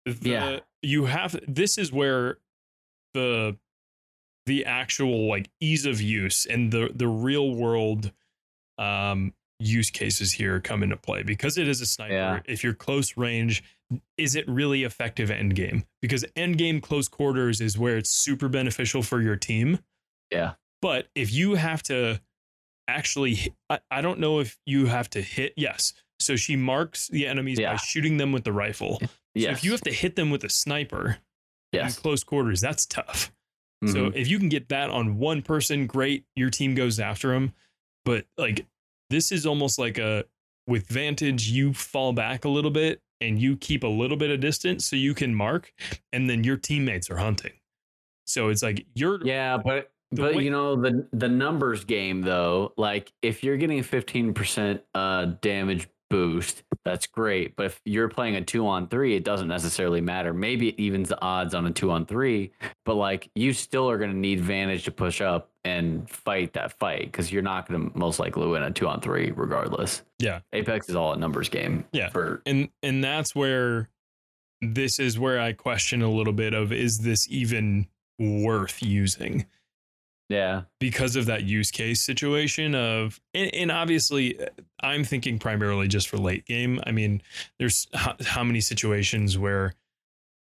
[0.05, 0.59] The, Yeah.
[0.81, 1.39] you have.
[1.47, 2.37] This is where
[3.13, 3.57] the
[4.45, 8.11] the actual like ease of use and the the real world
[8.77, 12.39] um use cases here come into play because it is a sniper Yeah.
[12.45, 13.61] if you're close range
[14.17, 18.47] is it really effective end game because end game close quarters is where it's super
[18.47, 19.79] beneficial for your team
[20.31, 20.53] Yeah.
[20.81, 22.21] but if you have to
[22.87, 25.53] actually, I, I don't know if you have to hit.
[25.55, 25.93] Yes.
[26.19, 28.99] So she marks the enemies by shooting them with the rifle.
[29.45, 31.17] So if you have to hit them with a sniper
[31.71, 31.95] yes.
[31.97, 33.31] in close quarters, that's tough.
[33.85, 34.15] So Mhm.
[34.15, 36.25] if you can get that on one person, great.
[36.35, 37.53] Your team goes after them.
[38.05, 38.65] But like
[39.09, 40.25] this is almost like a
[40.67, 44.39] with Vantage, you fall back a little bit and you keep a little bit of
[44.39, 45.73] distance so you can mark,
[46.13, 47.53] and then your teammates are hunting.
[48.27, 52.73] So it's like you're yeah, but but way- you know the the numbers game though,
[52.77, 57.55] like if you're getting a fifteen percent uh damage boost, that's great.
[57.55, 60.33] But if you're playing a two on three, it doesn't necessarily matter.
[60.33, 62.51] Maybe it evens the odds on a two on three,
[62.85, 66.77] but like you still are going to need Vantage to push up and fight that
[66.79, 70.03] fight because you're not going to most likely win a two on three regardless.
[70.17, 70.39] Yeah.
[70.53, 71.85] Apex is all a numbers game.
[71.91, 72.09] Yeah.
[72.09, 73.89] For and and that's where
[74.61, 79.45] this is where I question a little bit of is this even worth using
[80.29, 80.61] yeah.
[80.79, 84.45] because of that use case situation of and, and obviously uh,
[84.81, 86.79] I'm thinking primarily just for late game.
[86.85, 87.21] I mean,
[87.57, 89.73] there's how, how many situations where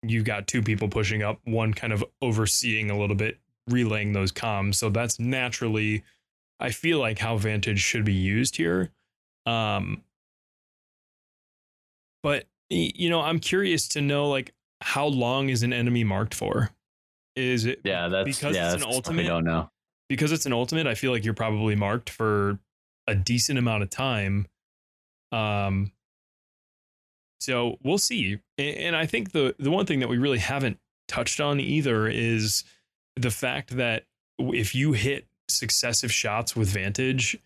[0.03, 4.31] you've got two people pushing up, one kind of overseeing a little bit, relaying those
[4.31, 4.77] comms.
[4.77, 6.05] So that's naturally
[6.61, 8.91] I feel like how Vantage should be used here.
[9.47, 10.03] Um
[12.23, 16.71] but you know, I'm curious to know like how long is an enemy marked for?
[17.37, 19.27] Is it Yeah, that's because yeah, it's an that's stuff ultimate?
[19.27, 19.71] I don't know.
[20.09, 22.59] because it's an ultimate, I feel like you're probably marked for
[23.07, 24.47] a decent amount of time.
[25.33, 25.93] Um,
[27.41, 28.39] so we'll see.
[28.59, 32.07] And, and I think the the one thing that we really haven't touched on either
[32.07, 32.65] is
[33.17, 34.05] the fact that
[34.39, 37.37] if you hit successive shots with Vantage,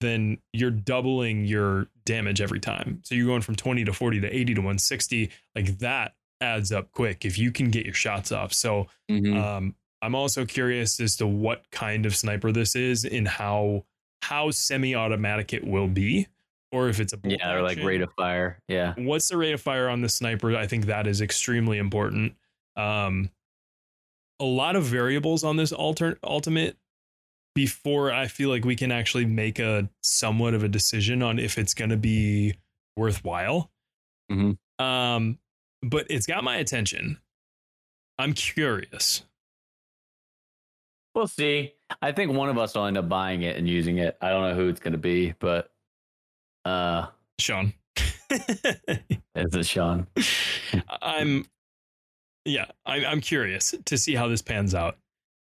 [0.00, 3.00] then you're doubling your damage every time.
[3.04, 5.30] So you're going from 20 to 40 to 80 to 160.
[5.54, 8.52] Like that adds up quick if you can get your shots off.
[8.52, 9.36] So Mhm.
[9.42, 13.84] um, I'm also curious as to what kind of sniper this is and how
[14.22, 16.26] how semi-automatic it will be,
[16.72, 18.60] or if it's a yeah, or like rate of fire.
[18.68, 18.94] Yeah.
[18.96, 20.56] What's the rate of fire on the sniper?
[20.56, 22.34] I think that is extremely important.
[22.76, 23.30] Um,
[24.40, 26.76] a lot of variables on this alter- ultimate
[27.54, 31.56] before I feel like we can actually make a somewhat of a decision on if
[31.56, 32.54] it's going to be
[32.96, 33.70] worthwhile.
[34.30, 34.58] Mhm.
[34.78, 35.38] Um,
[35.88, 37.18] but it's got my attention.
[38.18, 39.22] I'm curious.
[41.14, 41.72] We'll see.
[42.02, 44.16] I think one of us will end up buying it and using it.
[44.20, 45.70] I don't know who it's going to be, but
[46.64, 47.06] uh,
[47.38, 47.72] Sean.
[48.30, 50.06] is it Sean?
[51.00, 51.46] I'm
[52.44, 54.98] yeah, I'm I'm curious to see how this pans out.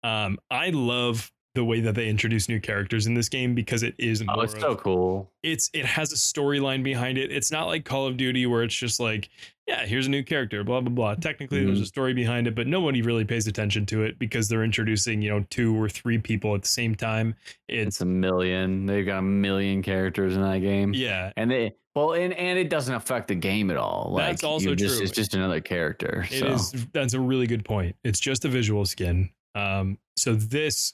[0.03, 3.95] Um, I love the way that they introduce new characters in this game because it
[3.99, 5.33] is more Oh, it's of- so cool.
[5.43, 7.33] it's it has a storyline behind it.
[7.33, 9.29] It's not like Call of Duty where it's just like,
[9.67, 11.15] yeah, here's a new character, blah blah blah.
[11.17, 14.63] Technically, there's a story behind it, but nobody really pays attention to it because they're
[14.65, 17.35] introducing you know two or three people at the same time.
[17.69, 18.87] It's It's a million.
[18.87, 20.93] They've got a million characters in that game.
[20.95, 24.11] yeah, And they well, and and it doesn't affect the game at all.
[24.13, 25.05] Like That's also just, true.
[25.05, 26.27] It's just another character.
[26.31, 26.87] It so is.
[26.93, 27.97] That's a really good point.
[28.05, 29.31] It's just a visual skin.
[29.57, 30.93] Um, so this,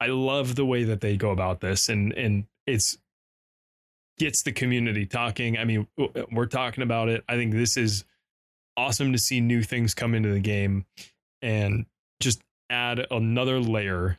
[0.00, 2.96] I love the way that they go about this, and and it's
[4.18, 5.58] gets the community talking.
[5.58, 5.86] I mean,
[6.32, 7.24] we're talking about it.
[7.28, 8.04] I think this is
[8.76, 10.84] awesome to see new things come into the game,
[11.42, 11.86] and
[12.20, 14.18] just add another layer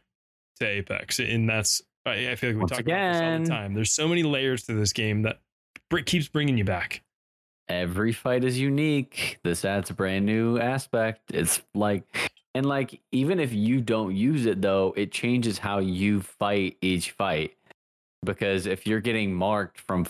[0.60, 1.20] to Apex.
[1.20, 3.74] And that's I, I feel like we Once talk about this all the time.
[3.74, 5.40] There's so many layers to this game that
[5.90, 7.04] br- keeps bringing you back.
[7.70, 9.40] every fight is unique.
[9.44, 11.22] This adds a brand new aspect.
[11.34, 16.22] It's like and like even if you don't use it though, it changes how you
[16.22, 17.56] fight each fight.
[18.24, 20.06] Because if you're getting marked from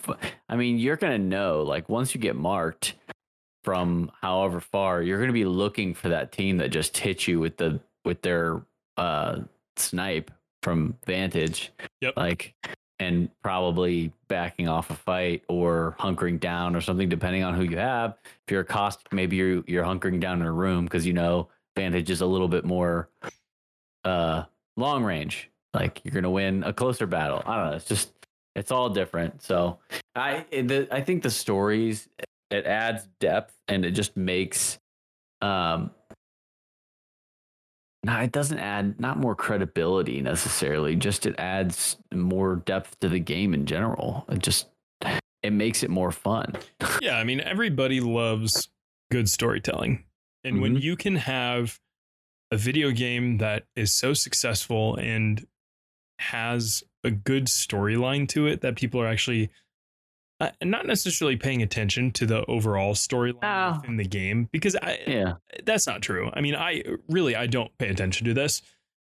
[0.50, 2.96] I mean, you're going to know like once you get marked
[3.64, 7.40] from however far, you're going to be looking for that team that just hit you
[7.40, 8.64] with the with their
[8.98, 9.40] uh
[9.78, 10.32] snipe
[10.64, 11.72] from vantage.
[12.02, 12.14] Yep.
[12.18, 12.56] Like
[13.00, 17.78] and probably backing off a fight or hunkering down or something, depending on who you
[17.78, 18.16] have.
[18.24, 21.50] If you're a cost, maybe you're you're hunkering down in a room because you know
[21.76, 23.10] Vantage is a little bit more
[24.04, 24.44] uh
[24.78, 25.50] long range.
[25.74, 27.42] Like you're gonna win a closer battle.
[27.46, 27.76] I don't know.
[27.76, 28.12] It's just
[28.56, 29.42] it's all different.
[29.42, 29.80] So
[30.16, 32.10] I the, I think the stories
[32.50, 34.78] it adds depth and it just makes
[35.42, 35.92] um
[38.04, 40.96] no, it doesn't add not more credibility necessarily.
[40.96, 44.26] Just it adds more depth to the game in general.
[44.28, 44.68] It just
[45.44, 46.56] it makes it more fun.
[47.02, 48.70] yeah, I mean everybody loves
[49.12, 50.04] good storytelling.
[50.44, 50.82] And when Mhm.
[50.82, 51.80] you can have
[52.52, 55.46] a video game that is so successful and
[56.20, 59.50] has a good storyline to it that people are actually
[60.40, 63.78] uh, not necessarily paying attention to the overall storyline No.
[63.80, 66.32] within the game because I Yeah, that's not true.
[66.34, 68.64] I mean, I really I don't pay attention to this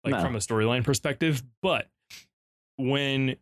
[0.04, 0.20] like No.
[0.20, 1.90] from a storyline perspective, but
[2.76, 3.36] when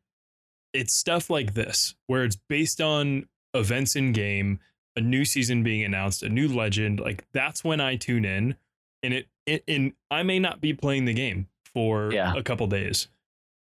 [0.73, 4.61] it's stuff like this where it's based on events in game,
[4.97, 8.57] a new season being announced, a new legend, like that's when I tune in
[9.03, 12.33] and it, it and I may not be playing the game for Yeah.
[12.37, 13.09] a couple days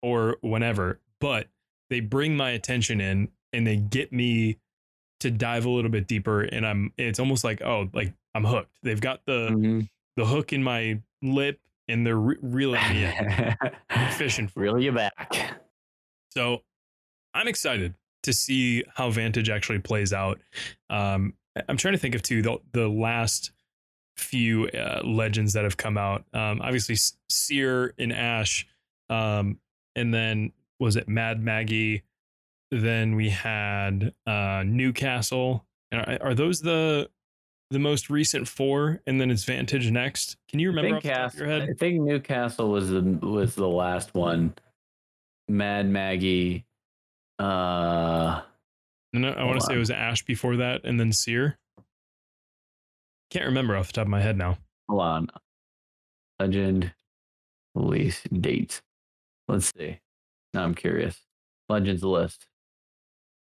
[0.01, 1.47] or whenever, but
[1.89, 4.57] they bring my attention in and they get me
[5.21, 8.77] to dive a little bit deeper and I'm it's almost like oh like I'm hooked.
[8.83, 9.89] They've got the Mhm.
[10.17, 13.55] the hook in my lip and they're re- reeling me in,
[14.11, 14.61] fishing for.
[14.61, 15.59] Reel you back.
[16.31, 16.63] So
[17.33, 20.39] I'm excited to see how Vantage actually plays out.
[20.89, 21.33] Um,
[21.67, 23.51] I'm trying to think of two the the last
[24.17, 26.25] few uh, legends that have come out.
[26.33, 26.95] Um, obviously
[27.29, 28.67] Seer and Ash,
[29.09, 29.59] um,
[29.95, 32.03] and then was it Mad Maggie?
[32.71, 35.65] Then we had uh, Newcastle.
[35.91, 37.09] Are, are those the
[37.69, 39.01] the most recent four?
[39.05, 40.37] And then it's Vantage next.
[40.49, 41.69] Can you remember off of your head?
[41.69, 44.53] I think Newcastle was the was the last one.
[45.47, 46.65] Mad Maggie.
[47.43, 48.41] Uh,
[49.13, 51.57] No, I want to say it was Ash before that, and then Seer.
[53.29, 54.57] Can't remember off the top of my head now.
[54.87, 55.27] hold on.
[56.39, 56.93] Legend
[57.75, 58.81] release dates.
[59.47, 59.99] Let's see.
[60.53, 61.19] Now I'm curious.
[61.69, 62.45] Legends list.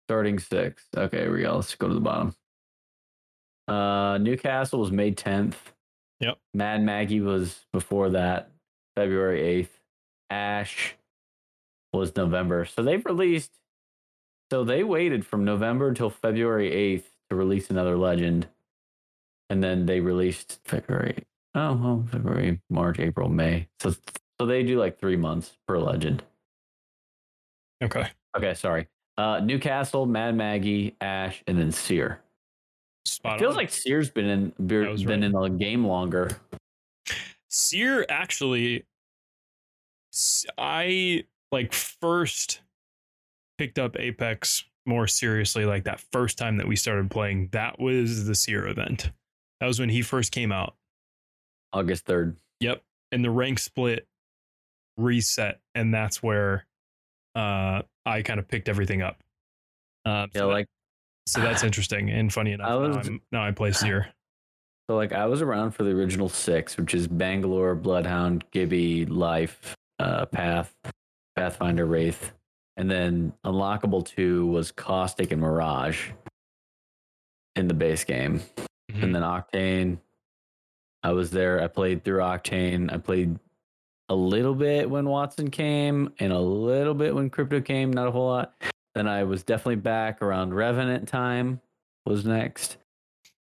[0.07, 0.85] Starting six.
[0.97, 1.57] Okay, here we go.
[1.57, 2.35] Let's go to the bottom.
[3.69, 5.55] Uh, Newcastle was May 10th.
[6.21, 6.37] Yep.
[6.53, 8.51] Mad Maggie was before that,
[8.97, 9.69] February 8th.
[10.31, 10.95] Ash
[11.93, 12.65] was November.
[12.65, 13.53] So they've released.
[14.51, 18.49] So they waited from November until February 8th to release another legend.
[19.49, 21.25] And then they released February.
[21.55, 23.69] Oh, well, February, March, April, May.
[23.81, 23.95] So,
[24.41, 26.23] so they do like three months per legend.
[27.83, 28.09] Okay.
[28.37, 28.89] Okay, sorry.
[29.19, 32.21] Uh, Newcastle, Mad Maggie, Ash, and then Seer.
[33.05, 33.57] Spot It feels on.
[33.57, 36.31] like Seer's been in been been in the game longer.
[37.49, 38.85] Seer actually,
[40.57, 42.61] I like first
[43.61, 45.67] picked up Apex more seriously.
[45.67, 49.11] Like that first time that we started playing, that was the Seer event.
[49.61, 50.77] That was when he first came out.
[51.75, 52.39] August third.
[52.61, 52.83] Yep.
[53.13, 54.07] And the rank split
[54.97, 56.67] reset, and that's where
[57.35, 59.23] uh I kind of picked everything up.
[60.07, 60.67] Uh, Yeah, so, that- like
[61.27, 62.71] so that's interesting and funny enough.
[62.71, 64.09] I was- I'm, now I play Seer.
[64.91, 69.77] so like I was around for the original six, which is Bangalore, Bloodhound, Gibby, Life,
[69.99, 70.75] uh, Path,
[71.37, 72.33] Pathfinder, Wraith,
[72.77, 76.11] and then unlockable two was Caustic and Mirage
[77.57, 78.41] in the base game.
[78.91, 79.03] Mhm.
[79.05, 79.99] and then Octane.
[81.03, 81.63] I was there.
[81.63, 82.93] I played through Octane.
[82.93, 83.39] I played
[84.09, 88.11] a little bit when Wattson came and a little bit when Crypto came, not a
[88.11, 88.53] whole lot.
[88.97, 91.61] Then I was definitely back around Revenant time
[92.05, 92.77] was next.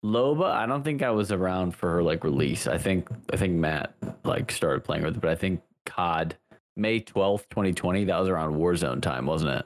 [0.05, 2.67] Loba, I don't think I was around for her like release.
[2.67, 6.35] I think I think Matt like started playing with it, but I think COD
[6.77, 9.65] May 12th, 2020, that was around Warzone time, wasn't it?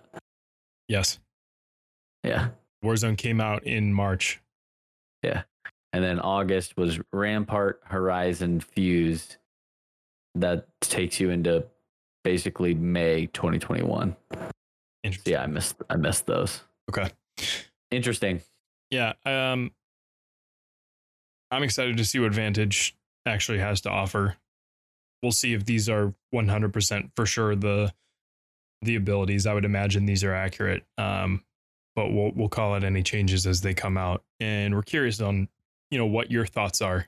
[0.88, 1.20] Yes.
[2.24, 2.50] Yeah.
[2.84, 4.42] Warzone came out in March.
[5.24, 5.44] Yeah.
[5.94, 9.38] And then August was Rampart Horizon Fused.
[10.36, 11.66] That takes you into
[12.24, 14.16] basically May 2021.
[14.34, 14.40] So
[15.04, 15.34] Interesting.
[15.34, 16.62] yeah, I missed I missed those.
[16.90, 17.10] Okay.
[17.92, 18.42] Interesting.
[18.92, 19.14] Yeah.
[19.26, 19.72] Um,
[21.52, 24.36] I'm excited to see what Vantage actually has to offer.
[25.26, 27.92] We'll see if these are 100% for sure the
[28.84, 29.48] the abilities.
[29.48, 30.84] I would imagine these are accurate.
[31.00, 31.44] Um,
[31.96, 35.48] but we'll we'll call it any changes as they come out, and we're curious on
[35.90, 37.08] you know what your thoughts are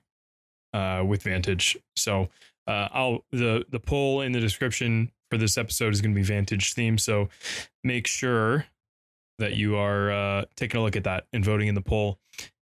[0.74, 1.78] uh, with Vantage.
[1.96, 2.30] So
[2.66, 6.24] uh, I'll the the poll in the description for this episode is going to be
[6.26, 6.98] Vantage theme.
[6.98, 7.30] So
[7.84, 8.65] make sure
[9.38, 12.18] that you are uh, taking a look at that and voting in the poll.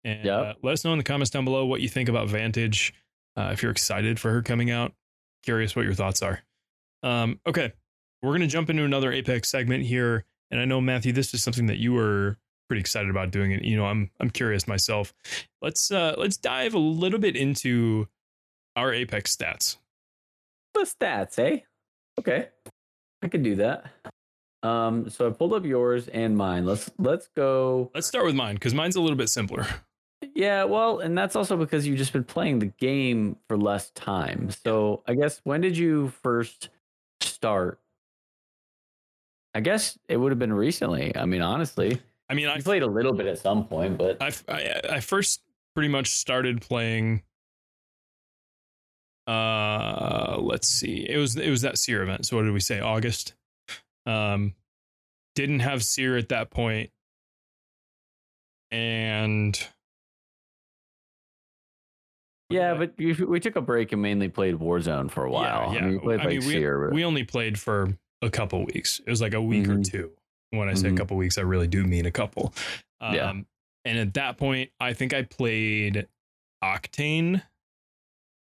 [0.03, 0.39] And Yep.
[0.39, 2.93] uh, let us know in the comments down below what you think about Vantage.
[3.37, 4.93] Uh, if you're excited for her coming out,
[5.43, 6.41] curious what your thoughts are.
[7.03, 7.73] Um, okay,
[8.21, 11.67] we're gonna jump into another Apex segment here, and I know Matthew, this is something
[11.67, 12.37] that you were
[12.67, 13.53] pretty excited about doing.
[13.53, 15.13] and you know, I'm I'm curious myself.
[15.61, 18.07] Let's uh, let's dive a little bit into
[18.75, 19.77] our Apex stats.
[20.73, 21.59] The stats, eh?
[22.19, 22.47] Okay.
[23.21, 23.85] I can do that.
[24.63, 26.65] Um, so I pulled up yours and mine.
[26.65, 27.91] Let's let's go.
[27.93, 29.67] Let's start with mine because mine's a little bit simpler.
[30.35, 34.49] Yeah, well, and that's also because you've just been playing the game for less time.
[34.51, 36.69] So I guess when did you first
[37.21, 37.79] start?
[39.53, 41.15] I guess it would have been recently.
[41.15, 44.31] I mean, honestly, I mean, I played a little bit at some point, but I,
[44.47, 45.41] I I first
[45.75, 47.21] pretty much started playing.
[49.27, 51.07] Uh, let's see.
[51.07, 52.25] It was it was that Seer event.
[52.25, 52.79] So what did we say?
[52.79, 53.35] August.
[54.05, 54.55] Um,
[55.35, 56.89] didn't have Seer at that point,
[58.71, 59.67] and
[62.49, 65.73] yeah, but we took a break and mainly played Warzone for a while.
[65.73, 66.21] Yeah, I mean, we yeah.
[66.21, 68.99] I like mean, we, but- we only played for a couple weeks.
[69.05, 69.89] It was like a week or Mhm.
[69.91, 70.11] two.
[70.51, 70.97] When I say a Mhm.
[70.97, 72.53] couple weeks, I really do mean a couple.
[73.01, 73.33] Um, Yeah.
[73.85, 76.07] And at that point, I think I played
[76.63, 77.43] Octane.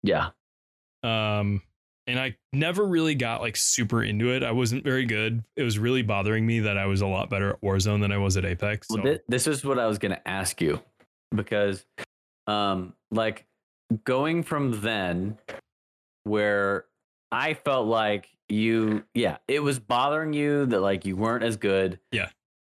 [0.04, 0.30] yeah,
[1.04, 1.62] Um,
[2.08, 4.44] and I never really got like super into it.
[4.44, 5.44] I wasn't very good.
[5.58, 8.18] It was really bothering me that I was a lot better at Warzone than I
[8.18, 8.88] was at Apex.
[8.88, 10.82] So Well, thi- this is what I was going to ask you
[11.36, 11.86] because,
[12.48, 13.46] um, like
[14.04, 15.38] going from then
[16.24, 16.86] where
[17.32, 22.00] I felt like you, yeah, it was bothering you that like you weren't as good.
[22.12, 22.30] Yeah.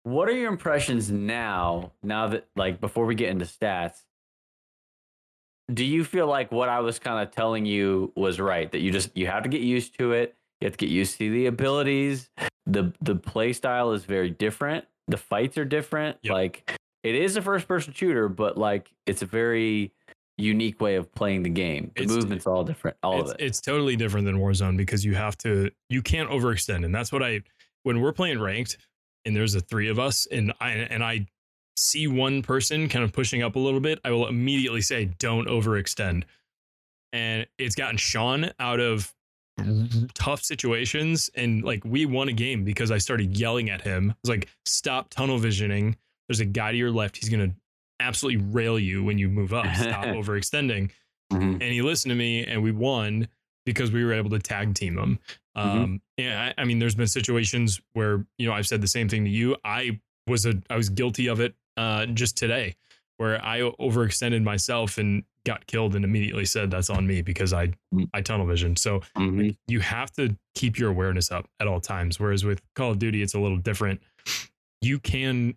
[0.05, 1.93] What are your impressions now?
[2.03, 4.03] Now that like before we get into stats,
[5.73, 8.71] do you feel like what I was kind of telling you was right?
[8.73, 10.37] That you just you have to get used to it.
[10.61, 12.31] You have to get used to the abilities.
[12.67, 14.85] the The play style is very different.
[15.09, 16.19] The fights are different.
[16.23, 16.33] Yep.
[16.33, 19.93] Like it is a first person shooter, but like it's a very
[20.41, 21.91] unique way of playing the game.
[21.97, 22.97] The It's- movement's all different.
[23.03, 23.45] All it's, of it.
[23.45, 27.23] it's totally different than Warzone because you have to you can't overextend, and that's what
[27.23, 27.43] I
[27.83, 28.77] when we're playing ranked
[29.25, 31.27] and there's the three of us, and I and I
[31.77, 35.47] see one person kind of pushing up a little bit, I will immediately say, "Don't
[35.49, 36.25] overextend."
[37.13, 39.13] And it's gotten Sean out of
[40.15, 44.11] tough situations, and like we won a game because I started yelling at him.
[44.11, 45.97] I was like, "Stop tunnel visioning."
[46.29, 47.17] There's a guy to your left.
[47.17, 47.55] He's gonna
[48.01, 49.67] absolutely rail you when you move up.
[49.77, 50.91] Stop overextending
[51.33, 51.53] Mhm.
[51.53, 53.29] and he listened to me and we won
[53.65, 55.19] because we were able to tag team him.
[55.55, 59.09] Um, yeah, I, I mean, there's been situations where, you know, I've said the same
[59.09, 59.57] thing to you.
[59.65, 62.75] I was a, I was guilty of it, uh, just today
[63.19, 67.73] where I overextended myself and got killed and immediately said that's on me because I,
[67.95, 68.09] Mm.
[68.15, 68.75] I tunnel vision.
[68.77, 69.57] So Mhm.
[69.69, 72.19] you have to keep your awareness up at all times.
[72.19, 74.01] Whereas with Call of Duty, it's a little different.
[74.81, 75.55] You can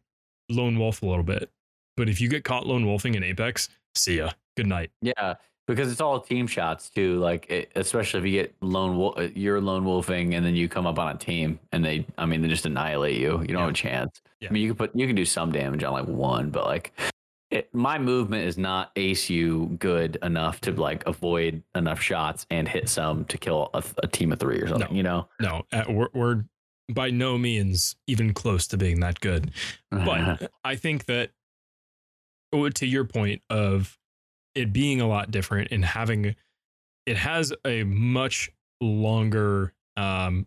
[0.50, 1.50] lone wolf a little bit,
[1.98, 4.32] but if you get caught lone wolfing in Apex, see ya.
[4.56, 4.92] Good night.
[5.02, 5.36] Yeah,
[5.68, 7.18] because it's all team shots too.
[7.20, 10.86] Like it, especially if you get lone wolf, you're lone wolfing, and then you come
[10.86, 13.42] up on a team, and they, I mean, they just annihilate you.
[13.42, 14.22] You don't have a chance.
[14.40, 14.50] Yeah.
[14.50, 16.94] I mean, you can put, you can do some damage on like one, but like,
[17.50, 22.68] it, my movement is not ace you good enough to like avoid enough shots and
[22.68, 24.90] hit some to kill a, a team of three or something.
[24.90, 24.96] No.
[24.96, 25.28] You know.
[25.40, 26.44] No, uh, we're, we're
[26.92, 29.52] by no means even close to being that good.
[29.92, 31.32] But I think that
[32.70, 33.98] to your point of
[34.56, 36.36] it being a lot different and having
[37.06, 38.52] it has a much
[38.82, 40.46] longer um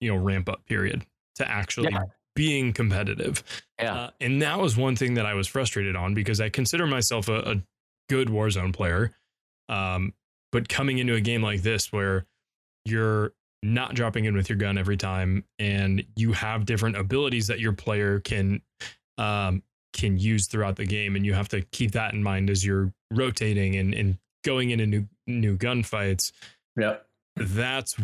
[0.00, 1.04] you know ramp up period
[1.36, 2.02] to actually Yeah.
[2.36, 3.42] being competitive.
[3.80, 3.94] yeah.
[3.94, 7.28] Uh, and that was one thing that I was frustrated on because I consider myself
[7.28, 7.62] a, a
[8.10, 9.12] good Warzone player.
[9.68, 10.12] Um,
[10.50, 12.26] but coming into a game like this where
[12.84, 17.60] you're not dropping in with your gun every time and you have different abilities that
[17.60, 18.60] your player can
[19.18, 19.62] um,
[19.92, 22.92] can use throughout the game and you have to keep that in mind as you're
[23.10, 26.32] rotating and, and going into new new gunfights
[26.76, 27.06] Yep.
[27.36, 27.94] that's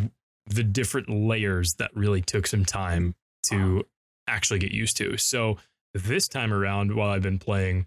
[0.46, 3.14] the different layers that really took some time
[3.50, 3.84] to
[4.26, 5.16] actually get used to.
[5.16, 5.56] So
[5.94, 7.86] this time around, while I've been playing,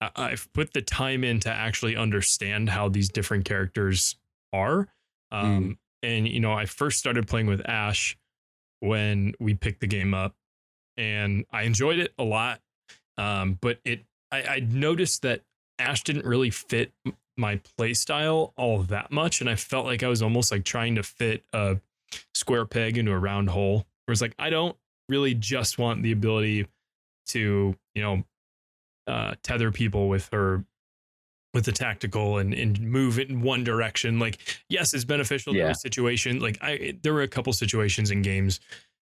[0.00, 4.16] I've put the time in to actually understand how these different characters
[4.52, 4.88] are.
[5.30, 8.16] Um, And, you know, I first started playing with Ash
[8.80, 10.34] when we picked the game up,
[10.96, 12.60] and I enjoyed it a lot.
[13.18, 15.42] Um, but it, I, I noticed that
[15.78, 16.92] Ash didn't really fit
[17.36, 19.40] my playstyle all that much.
[19.40, 21.78] And I felt like I was almost like trying to fit a
[22.34, 23.86] square peg into a round hole.
[24.06, 24.76] Where it's like I don't
[25.08, 26.66] really just want the ability
[27.28, 28.24] to, you know,
[29.06, 30.64] uh, tether people with her
[31.54, 34.18] with the tactical and, and move it in one direction.
[34.18, 34.38] Like,
[34.68, 35.70] yes, it's beneficial to Yeah.
[35.70, 36.40] a situation.
[36.40, 38.60] Like I there were a couple situations in games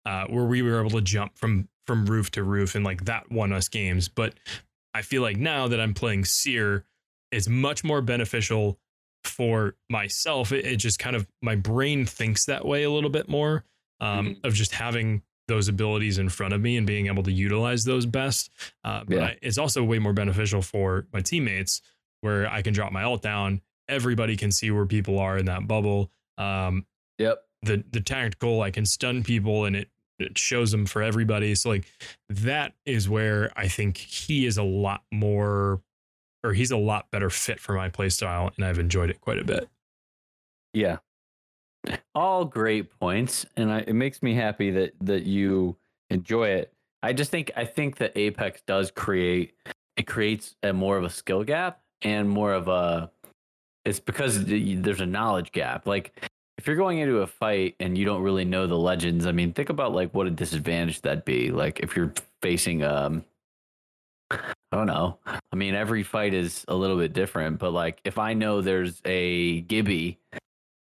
[0.06, 3.30] uh, where we were able to jump from from roof to roof and like that
[3.30, 4.08] won us games.
[4.08, 4.34] But
[4.94, 6.84] I feel like now that I'm playing Seer,
[7.32, 8.78] it's much more beneficial
[9.24, 10.52] for myself.
[10.52, 13.64] It, it just kind of my brain thinks that way a little bit more
[14.00, 14.44] um, Mhm.
[14.44, 18.04] of just having those abilities in front of me and being able to utilize those
[18.06, 18.50] best.
[18.84, 19.24] Uh, but Yeah.
[19.24, 21.80] I, it's also way more beneficial for my teammates
[22.20, 23.62] where I can drop my ult down.
[23.88, 26.12] Everybody can see where people are in that bubble.
[26.36, 26.86] Um,
[27.18, 27.42] Yep.
[27.62, 29.88] The the tactical I can stun people and it
[30.18, 31.54] it shows them for everybody.
[31.54, 31.86] So like
[32.28, 35.80] that is where I think he is a lot more
[36.44, 39.44] or he's a lot better fit for my playstyle, and I've enjoyed it quite a
[39.44, 39.68] bit.
[40.72, 40.98] Yeah.
[42.14, 45.76] All great points, and I, it makes me happy that that you
[46.10, 46.72] enjoy it.
[47.02, 49.54] I just think I think that Apex does create
[49.96, 53.10] it creates a more of a skill gap and more of a
[53.84, 55.86] it's because there's a knowledge gap.
[55.86, 56.28] Like
[56.58, 59.52] if you're going into a fight and you don't really know the legends, I mean,
[59.52, 61.50] think about like what a disadvantage that'd be.
[61.50, 63.24] Like if you're facing um
[64.30, 65.18] I don't know.
[65.26, 69.00] I mean, every fight is a little bit different, but like if I know there's
[69.06, 70.18] a Gibby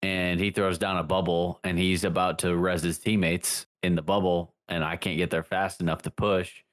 [0.02, 4.02] and he throws down a bubble and he's about to res his teammates in the
[4.02, 6.64] bubble and I can't get there fast enough to push,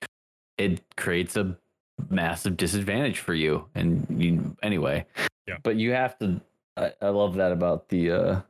[0.57, 1.57] it creates a
[2.09, 3.67] massive disadvantage for you.
[3.75, 5.05] And you, anyway,
[5.47, 5.57] Yeah.
[5.63, 6.41] but you have to.
[6.79, 8.41] I, I love that about the uh,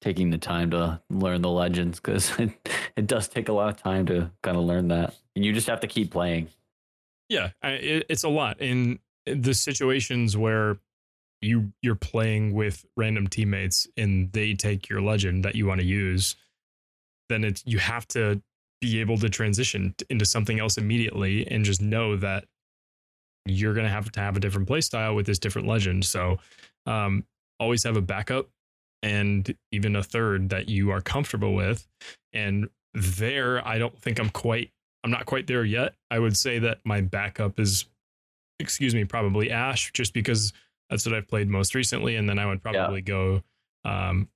[0.00, 2.50] taking the time to learn the legends because it,
[2.96, 5.68] it does take a lot of time to kind of learn that, and you just
[5.68, 6.48] have to keep playing.
[7.28, 10.78] Yeah, I, it, it's a lot in the situations where
[11.40, 15.86] you you're playing with random teammates and they take your legend that you want to
[15.86, 16.36] use.
[17.28, 18.42] Then it's you have to
[18.80, 22.44] be able to transition into something else immediately and just know that
[23.44, 26.04] you're gonna have to have a different play style with this different legend.
[26.04, 26.38] So
[26.86, 27.24] um,
[27.60, 28.48] always have a backup
[29.02, 31.86] and even a third that you are comfortable with.
[32.32, 34.70] And there, I don't think I'm quite
[35.04, 35.94] I'm not quite there yet.
[36.10, 37.84] I would say that my backup is,
[38.58, 40.52] excuse me, probably Ash, just because
[40.90, 42.16] that's what I've played most recently.
[42.16, 43.42] And then I would probably go.
[43.84, 44.28] Um,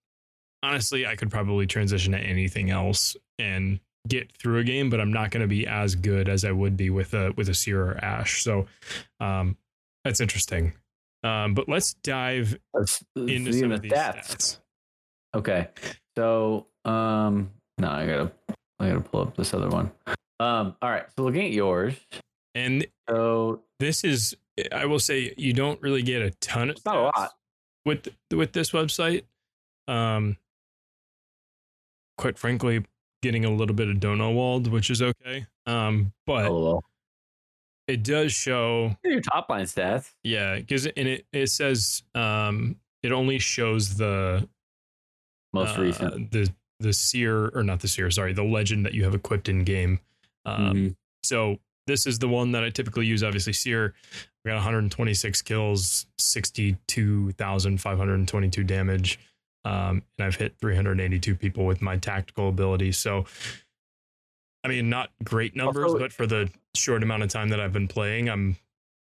[0.63, 5.13] honestly, I could probably transition to anything else and get through a game, but I'm
[5.13, 7.83] not going to be as good as I would be with a with a Seer
[7.83, 8.43] or Ash.
[8.43, 8.67] So
[9.21, 9.57] um,
[10.05, 10.73] that's interesting.
[11.25, 14.59] Um, but let's dive Let's, into some the of these stats.
[15.35, 15.69] Okay.
[16.17, 18.33] So, um, no, I gotta,
[18.81, 19.91] I gotta pull up this other one.
[20.41, 21.05] Um, all right.
[21.17, 21.95] So looking at yours,
[22.55, 24.37] And so this is,
[24.71, 27.33] I will say, you don't really get a ton of not a lot.
[27.85, 29.25] with with this website.
[29.89, 30.37] Um,
[32.19, 32.85] quite frankly,
[33.23, 35.47] getting a little bit of dono walled, which is okay.
[35.67, 36.85] Um, but LOL.
[37.89, 40.13] It does show, Your top line stats.
[40.23, 44.49] yeah, because and it it says um it only shows the
[45.53, 46.31] Most uh, recent.
[46.31, 49.65] the the seer or not the seer, sorry, the legend that you have equipped in
[49.65, 50.01] game.
[50.45, 50.97] Um, Mhm.
[51.25, 53.23] So this is the one that I typically use.
[53.23, 53.95] Obviously, Seer.
[54.45, 59.19] We got 126 kills, 62,522 damage,
[59.65, 62.91] um, and I've hit 382 people with my tactical ability.
[62.93, 63.25] So,
[64.65, 67.73] I mean, not great numbers, Also- but for the short amount of time that I've
[67.73, 68.57] been playing, I'm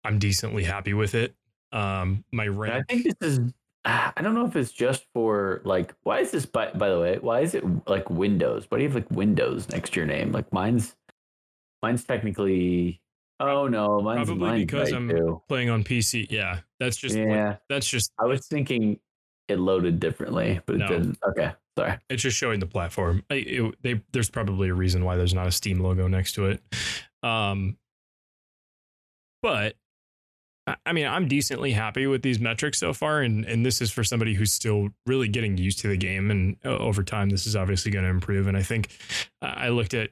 [0.05, 1.34] I'm decently happy with it.
[1.72, 2.72] Um, my rank.
[2.74, 3.53] I think this is.
[3.84, 5.94] I don't know if it's just for like.
[6.03, 6.46] Why is this?
[6.46, 8.66] By by the way, why is it like Windows?
[8.68, 10.32] Why do you have like Windows next to your name?
[10.32, 10.96] Like mine's.
[11.82, 13.01] Mine's technically.
[13.40, 15.42] Oh no, mine's Probably mine's because I'm too.
[15.48, 16.26] playing on PC.
[16.30, 18.98] Yeah, that's just Yeah, that's just I was thinking
[19.48, 20.88] it loaded differently, but it No.
[20.88, 21.18] didn't.
[21.26, 21.98] Okay, sorry.
[22.08, 23.22] it's just showing the platform.
[23.30, 26.46] I, it, they, there's probably a reason why there's not a Steam logo next to
[26.46, 26.62] it.
[27.22, 27.76] Um,
[29.42, 29.76] but
[30.86, 34.04] I- mean, I'm decently happy with these metrics so far, and and this is for
[34.04, 37.56] somebody who's still really getting used to the game, and uh, over time, this is
[37.56, 38.46] obviously going to improve.
[38.46, 38.88] And I think
[39.42, 40.10] I looked at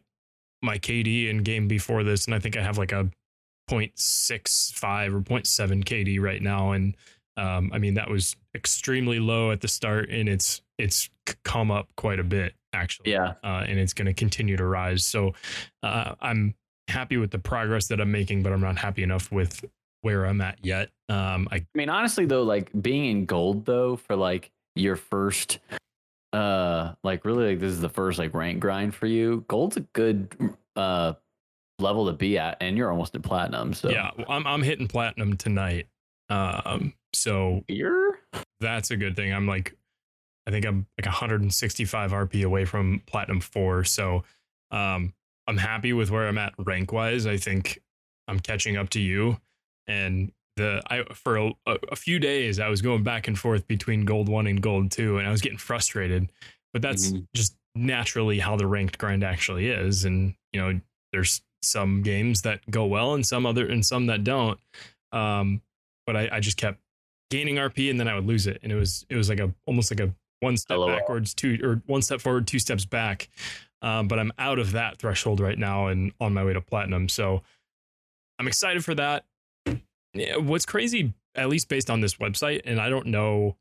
[0.63, 3.09] my KD in game before this, and I think I have like a
[3.71, 6.97] 0.65 or 0.7 KD right now, and
[7.37, 11.11] um, I mean that was extremely low at the start, and it's it's
[11.45, 15.05] come up quite a bit actually, Yeah, uh, and it's going to continue to rise.
[15.05, 15.35] So
[15.83, 16.55] uh, I'm
[16.89, 19.65] happy with the progress that I'm making, but I'm not happy enough with
[20.03, 20.91] where I'm at yet.
[21.09, 25.59] Um, I I mean, honestly though, like being in gold though for like your first,
[26.33, 29.45] uh, like really like this is the first like rank grind for you.
[29.49, 30.35] Gold's a good
[30.77, 31.15] uh
[31.81, 33.73] level to be at, and you're almost at platinum.
[33.73, 35.87] So yeah, well, I'm I'm hitting platinum tonight.
[36.31, 38.21] Um, so you're
[38.61, 39.33] that's a good thing.
[39.33, 39.75] I'm like,
[40.49, 43.85] I think I'm like 165 RP away from platinum four.
[43.85, 44.25] So,
[44.71, 45.13] um,
[45.47, 47.27] I'm happy with where I'm at rank wise.
[47.27, 47.81] I think
[48.27, 49.39] I'm catching up to you.
[49.87, 54.05] And the I for a, a few days I was going back and forth between
[54.05, 56.31] gold one and gold two, and I was getting frustrated.
[56.73, 57.27] But that's Mhm.
[57.35, 60.05] just naturally how the ranked grind actually is.
[60.05, 60.81] And you know,
[61.13, 64.59] there's some games that go well and some other and some that don't.
[65.13, 65.63] Um,
[66.07, 66.81] but I, I just kept
[67.31, 68.61] gaining RP and then I would lose it.
[68.63, 70.89] And it was it was like a almost like a one step LOL.
[70.89, 73.29] backwards, two or one step forward, two steps back.
[73.81, 77.09] Um, but I'm out of that threshold right now and on my way to platinum.
[77.09, 77.43] So
[78.39, 79.25] I'm excited for that.
[80.15, 83.57] Yeah, what's crazy, at least based on this website, and I don't know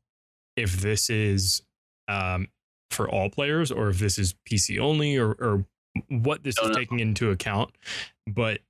[0.56, 1.62] if this is
[2.08, 2.48] um,
[2.90, 5.64] for all players or if this is PC only or, or
[6.08, 6.74] what this is know.
[6.74, 7.70] taking into account.
[8.26, 8.60] But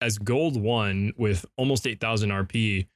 [0.00, 2.86] as gold one with almost 8,000 RP,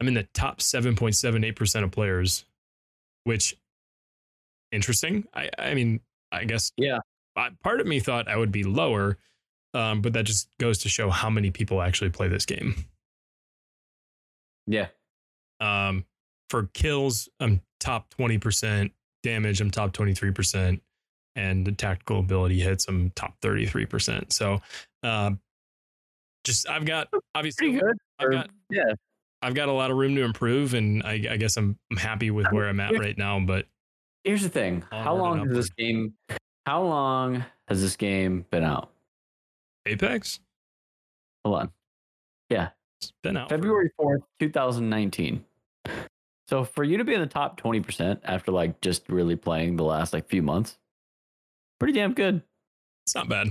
[0.00, 2.44] I'm in the top 7.78% of players,
[3.24, 3.56] which
[4.72, 5.24] interesting.
[5.34, 6.00] I, I mean,
[6.32, 6.98] I guess Yeah.
[7.36, 9.18] I- part of me thought I would be lower,
[9.74, 12.74] um, but that just goes to show how many people actually play this game.
[14.66, 14.88] Yeah.
[15.60, 16.04] Um,
[16.50, 18.90] for kills, I'm top 20%.
[19.22, 20.80] Damage, I'm top 23%.
[21.34, 24.32] And the tactical ability hits, I'm top 33%.
[24.32, 24.60] So,
[25.02, 25.40] um,
[26.44, 27.80] just I've got obviously.
[28.18, 28.92] I've got yeah.
[29.40, 32.30] I've got a lot of room to improve, and I, I guess I'm, I'm happy
[32.30, 33.40] with where I'm at right now.
[33.40, 33.66] But
[34.24, 34.84] Here's the thing.
[34.90, 36.14] How long has this game
[36.66, 38.90] how long has this game been out?
[39.86, 40.38] Apex,
[41.44, 41.70] Hold on.
[42.48, 42.68] Yeah.
[43.00, 43.48] it's been out.
[43.48, 45.44] February 4th, 2019.
[46.48, 49.84] So for you to be in the top 20% after like just really playing the
[49.84, 50.78] last like few months,
[51.80, 52.42] pretty damn good.
[53.06, 53.48] It's not bad.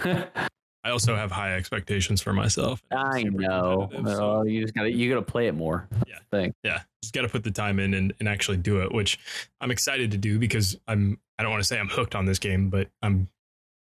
[0.84, 2.82] I also have high expectations for myself.
[2.92, 3.88] I know.
[3.92, 4.02] so-
[4.38, 5.88] Oh, you just gotta you gotta play it more.
[6.06, 6.14] Yeah.
[6.30, 6.52] Thing.
[6.62, 9.18] yeah just got to put the time in and, and actually do it which
[9.62, 12.38] i'm excited to do because i'm i don't want to say i'm hooked on this
[12.38, 13.30] game but i'm,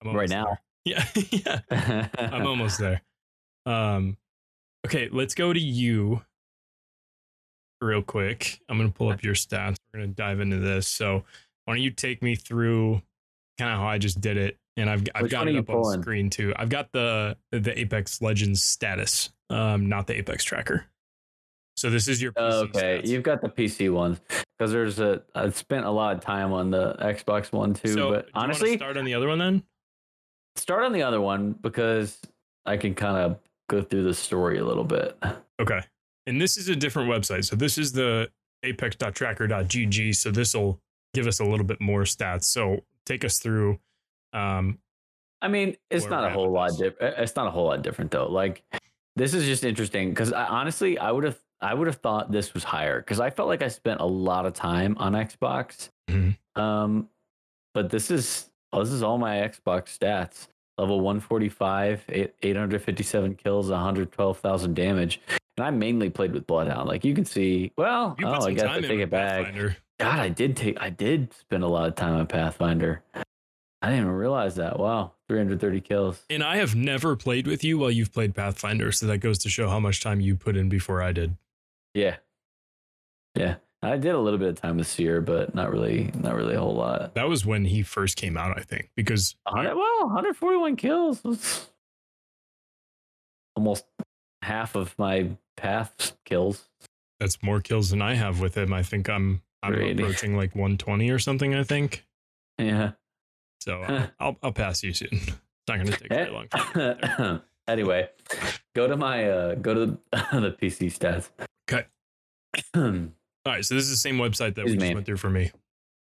[0.07, 0.45] I'm Right now.
[0.45, 0.59] there.
[0.85, 1.05] yeah
[1.73, 3.03] yeah i'm almost there
[3.67, 4.17] um
[4.87, 6.23] okay let's go to you
[7.81, 11.25] real quick i'm gonna pull up your stats we're gonna dive into this so
[11.65, 13.03] why don't you take me through
[13.59, 15.99] kind of how i just did it and i've, I've Which got it up on
[15.99, 20.87] the screen too i've got the the apex legends status um not the apex tracker
[21.77, 23.07] so this is your PC okay, stats.
[23.07, 24.19] you've got the PC ones
[24.59, 25.23] because there's a.
[25.37, 28.97] I spent a lot of time on the Xbox one too, So, but honestly, start
[28.97, 29.63] on the other one then.
[30.57, 32.19] start on the other one because
[32.67, 33.39] I can kind of
[33.71, 35.17] go through the story a little bit.
[35.61, 35.81] Okay.
[36.27, 37.45] And this is a different website.
[37.45, 38.29] So this is the
[38.65, 40.17] apex.tracker.gg.
[40.17, 40.81] So this will
[41.15, 42.45] give us a little bit more stats.
[42.45, 43.79] So take us through.
[44.33, 44.79] Um,
[45.41, 47.19] I mean, it's not a whole lot different.
[47.19, 48.31] It's not a whole lot different though.
[48.31, 48.63] Like
[49.17, 52.55] this is just interesting because I, honestly, I would have, I would have thought this
[52.55, 55.91] was higher because I felt like I spent a lot of time on Xbox.
[56.11, 56.37] Mhm.
[56.57, 57.09] Um,
[57.75, 60.49] but this is oh, this is all my Xbox stats.
[60.77, 65.21] Level 145, eight- 857 kills, 112,000 damage.
[65.57, 66.89] And I mainly played with Bloodhound.
[66.89, 69.39] Like you can see, well, oh, I guess I take it back.
[69.47, 69.77] Pathfinder.
[69.99, 73.03] God, I did take I did spend a lot of time on Pathfinder.
[73.81, 74.79] I didn't even realize that.
[74.79, 76.25] Wow, 330 kills.
[76.31, 78.91] And I have never played with you while you've played Pathfinder.
[78.91, 81.37] So that goes to show how much time you put in before I did.
[81.95, 82.17] Yeah.
[83.37, 83.57] Yeah.
[83.81, 86.61] I did a little bit of time with Seer, but not really not really a
[86.61, 87.15] whole lot.
[87.15, 91.21] That was when he first came out, I think, because 100, well, 141 kills.
[91.23, 91.71] That's
[93.55, 93.85] almost
[94.43, 96.69] half of my path kills.
[97.21, 98.73] that's more kills than I have with him.
[98.73, 101.55] I think I'm I'm approaching like 120 or something.
[101.55, 102.05] I think
[102.59, 102.93] Yeah.
[103.69, 103.83] So.
[103.83, 105.11] Uh, I'll I'll pass you soon.
[105.69, 106.47] It's not going to take very long.
[106.49, 107.43] for me to get there.
[107.69, 108.09] anyway,
[108.75, 109.97] go to my uh go to the,
[110.41, 111.29] the PC stats.
[111.71, 111.85] Okay.
[112.75, 114.95] All right, so this is the same website that we just me.
[114.95, 115.53] went through for me.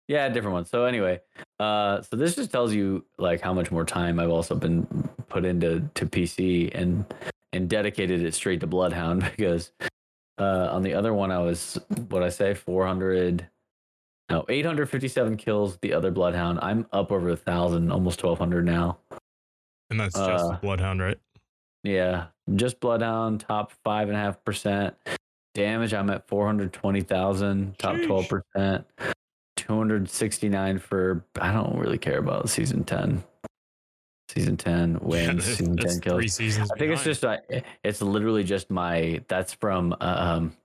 [0.09, 0.65] Yeah, different one.
[0.65, 1.21] So anyway,
[1.61, 4.85] uh, so this just tells you like how much more time I've also been
[5.29, 7.05] put into to PC and
[7.53, 9.71] and dedicated it straight to Bloodhound because
[10.37, 13.47] uh, on the other one I was what I say 400
[14.29, 16.59] no 857 kills the other Bloodhound.
[16.61, 18.97] I'm up over a thousand, almost 1200 now.
[19.89, 21.19] And that's just Uh, Bloodhound, right?
[21.83, 24.95] Yeah, just Bloodhound top five and a half percent
[25.53, 25.93] damage.
[25.93, 27.97] I'm at 420,000, top.
[28.01, 28.85] 12 percent.
[29.57, 33.23] 269 for I don't really care about season 10.
[34.29, 36.17] Season 10 wins, that's- season that's 10 kills.
[36.19, 36.71] Three seasons.
[36.73, 37.37] I think it's just uh,
[37.83, 40.55] it's literally just my that's from um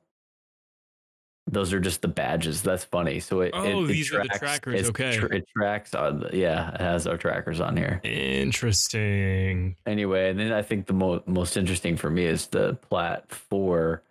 [1.51, 2.63] those are just the badges.
[2.63, 3.21] That's funny.
[3.21, 5.17] So it, Oh, it, it these are the tracks- trackers, okay.
[5.17, 8.01] tr- it tracks on the, yeah, it has our trackers on here.
[8.05, 9.77] interesting.
[9.87, 14.03] Anyway, and then I think the mo- most interesting for me is the plat four.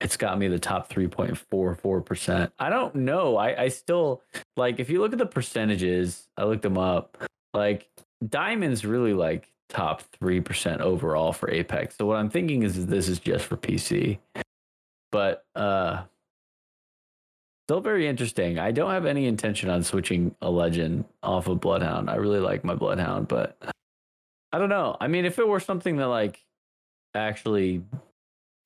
[0.00, 2.50] It's got me the top 3.44%.
[2.58, 3.36] I don't know.
[3.38, 4.22] I, I still
[4.56, 7.16] like if you look at the percentages, I looked them up.
[7.54, 7.88] Like
[8.28, 11.96] Diamond's really like top 3% overall for Apex.
[11.96, 14.18] So what I'm thinking is this is just for PC.
[15.10, 16.02] But uh
[17.66, 18.58] still very interesting.
[18.58, 22.10] I don't have any intention on switching a legend off of Bloodhound.
[22.10, 23.56] I really like my Bloodhound, but
[24.52, 24.96] I don't know.
[25.00, 26.44] I mean, if it were something that like
[27.14, 27.82] actually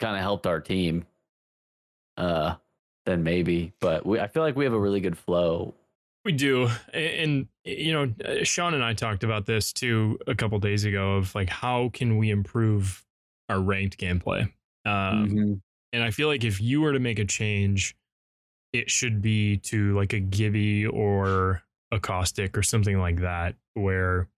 [0.01, 1.07] kind of helped our team,
[2.17, 2.57] uh,
[3.07, 3.73] then maybe.
[3.81, 5.75] But we, I feel like we have a really good flow.
[6.25, 10.59] We do, and, you know, uh, Sean and I talked about this too a couple
[10.59, 13.05] days ago of like how can we improve
[13.49, 14.43] our ranked gameplay.
[14.85, 15.61] Um, Mhm.
[15.95, 17.97] And I feel like if you were to make a change,
[18.73, 24.29] it should be to like a Gibby or a Caustic or something like that, where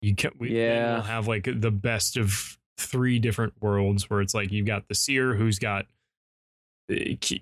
[0.00, 1.02] you can we Yeah.
[1.02, 5.34] have like the best of three different worlds where it's like you've got the seer
[5.34, 5.86] who's got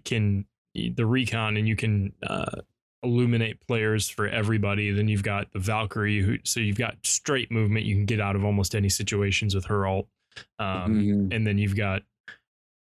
[0.04, 2.60] can the recon and you can uh,
[3.02, 4.90] illuminate players for everybody.
[4.90, 7.84] Then you've got the Valkyrie, who so you've got straight movement.
[7.84, 10.08] You can get out of almost any situations with her ult.
[10.58, 11.34] Um, Mhm.
[11.34, 12.04] and then you've got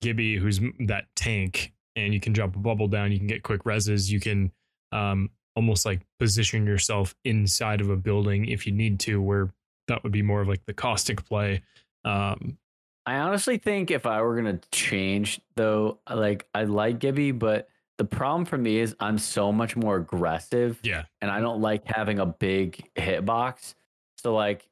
[0.02, 3.12] Gibby, who's that tank, and you can drop a bubble down.
[3.12, 4.10] You can get quick reses.
[4.10, 4.52] You can
[4.92, 9.54] um, almost like position yourself inside of a building if you need to, where
[9.88, 11.64] that would be more of like the caustic play.
[12.06, 12.58] Um,
[13.06, 17.68] I honestly think if I were gonna change though, like I like Gibby, but
[17.98, 20.80] the problem for me is I'm so much more aggressive.
[20.84, 21.04] Yeah.
[21.22, 23.76] And I don't like having a big hitbox.
[24.18, 24.68] So like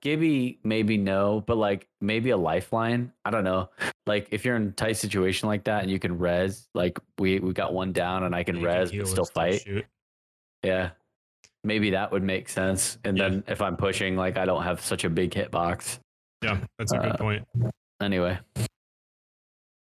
[0.00, 3.12] Gibby maybe no, but like maybe a lifeline.
[3.24, 3.68] I don't know.
[4.06, 7.38] Like if you're in a tight situation like that and you can res, like we
[7.38, 9.60] we got one down and I can res but still fight.
[9.62, 9.84] shoot.
[10.62, 10.90] Yeah.
[11.64, 12.98] Maybe that would make sense.
[13.04, 13.28] And Yeah.
[13.28, 15.98] then if I'm pushing, like I don't have such a big hitbox.
[16.42, 17.48] Yeah, that's a good Uh, point.
[18.02, 18.38] Anyway.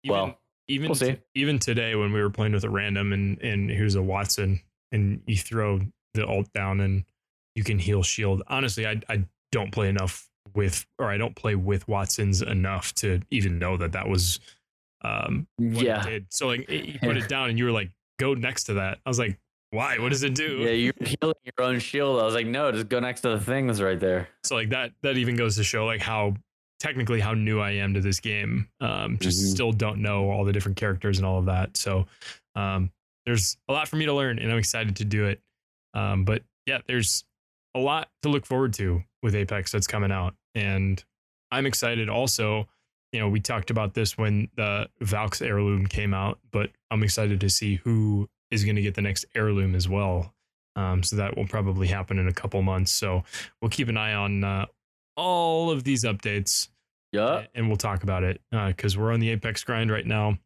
[0.03, 3.41] Even, well, even we'll t- even today when we were playing with a random and
[3.43, 4.61] and here's a Wattson
[4.93, 5.81] and you throw
[6.15, 7.05] the ult down and
[7.55, 8.43] you can heal shield.
[8.49, 13.21] Honestly, I I don't play enough with or I don't play with Wattsons enough to
[13.31, 14.41] even know that that was
[15.03, 16.07] um what yeah.
[16.07, 16.27] it did.
[16.31, 18.99] So like you put it down and you were like go next to that.
[19.05, 19.39] I was like
[19.71, 19.99] why?
[19.99, 20.59] What does it do?
[20.59, 22.21] Yeah, you're healing your own shield.
[22.21, 24.29] I was like, no, just go next to the thing that's right there.
[24.45, 26.35] So like that that even goes to show like how
[26.79, 28.69] technically how new I am to this game.
[28.81, 29.51] Um, just Mhm.
[29.51, 31.77] still don't know all the different characters and all of that.
[31.77, 32.07] So
[32.55, 32.91] um,
[33.25, 35.41] there's a lot for me to learn, and I'm excited to do it.
[35.95, 37.25] Um, but yeah, there's
[37.75, 41.03] a lot to look forward to with Apex that's coming out, and
[41.51, 42.09] I'm excited.
[42.09, 42.69] Also,
[43.13, 47.41] you know, we talked about this when the Valks heirloom came out, but I'm excited
[47.41, 50.33] to see who is going to get the next heirloom as well.
[50.77, 52.93] Um, so that will probably happen in a couple months.
[52.93, 53.25] So
[53.61, 54.67] we'll keep an eye on uh,
[55.17, 56.69] all of these updates
[57.13, 57.47] Yeah.
[57.55, 60.39] and we'll talk about it because we're on the Apex grind right now,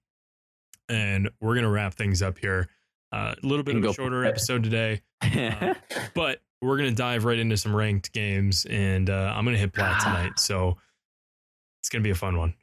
[0.88, 2.68] and we're gonna wrap things up here.
[3.12, 5.00] Uh, a little bit of a shorter episode today,
[6.14, 10.00] but we're gonna dive right into some ranked games, and uh, I'm gonna hit plat
[10.00, 10.76] tonight, so
[11.80, 12.54] it's gonna be a fun one.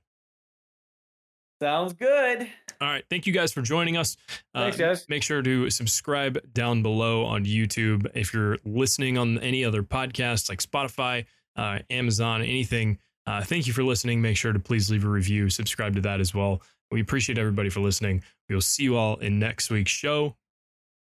[1.62, 2.48] Sounds good.
[2.80, 4.16] All right, thank you guys for joining us.
[4.54, 5.10] Uh, Thanks, guys.
[5.10, 8.08] Make sure to subscribe down below on YouTube.
[8.14, 11.26] If you're listening on any other podcasts like Spotify,
[11.56, 14.22] uh, Amazon, anything, uh, thank you for listening.
[14.22, 16.62] Make sure to please leave a review, subscribe to that as well.
[16.92, 18.24] We appreciate everybody for listening.
[18.48, 20.36] We will see you all in next week's show.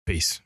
[0.06, 0.40] Peace.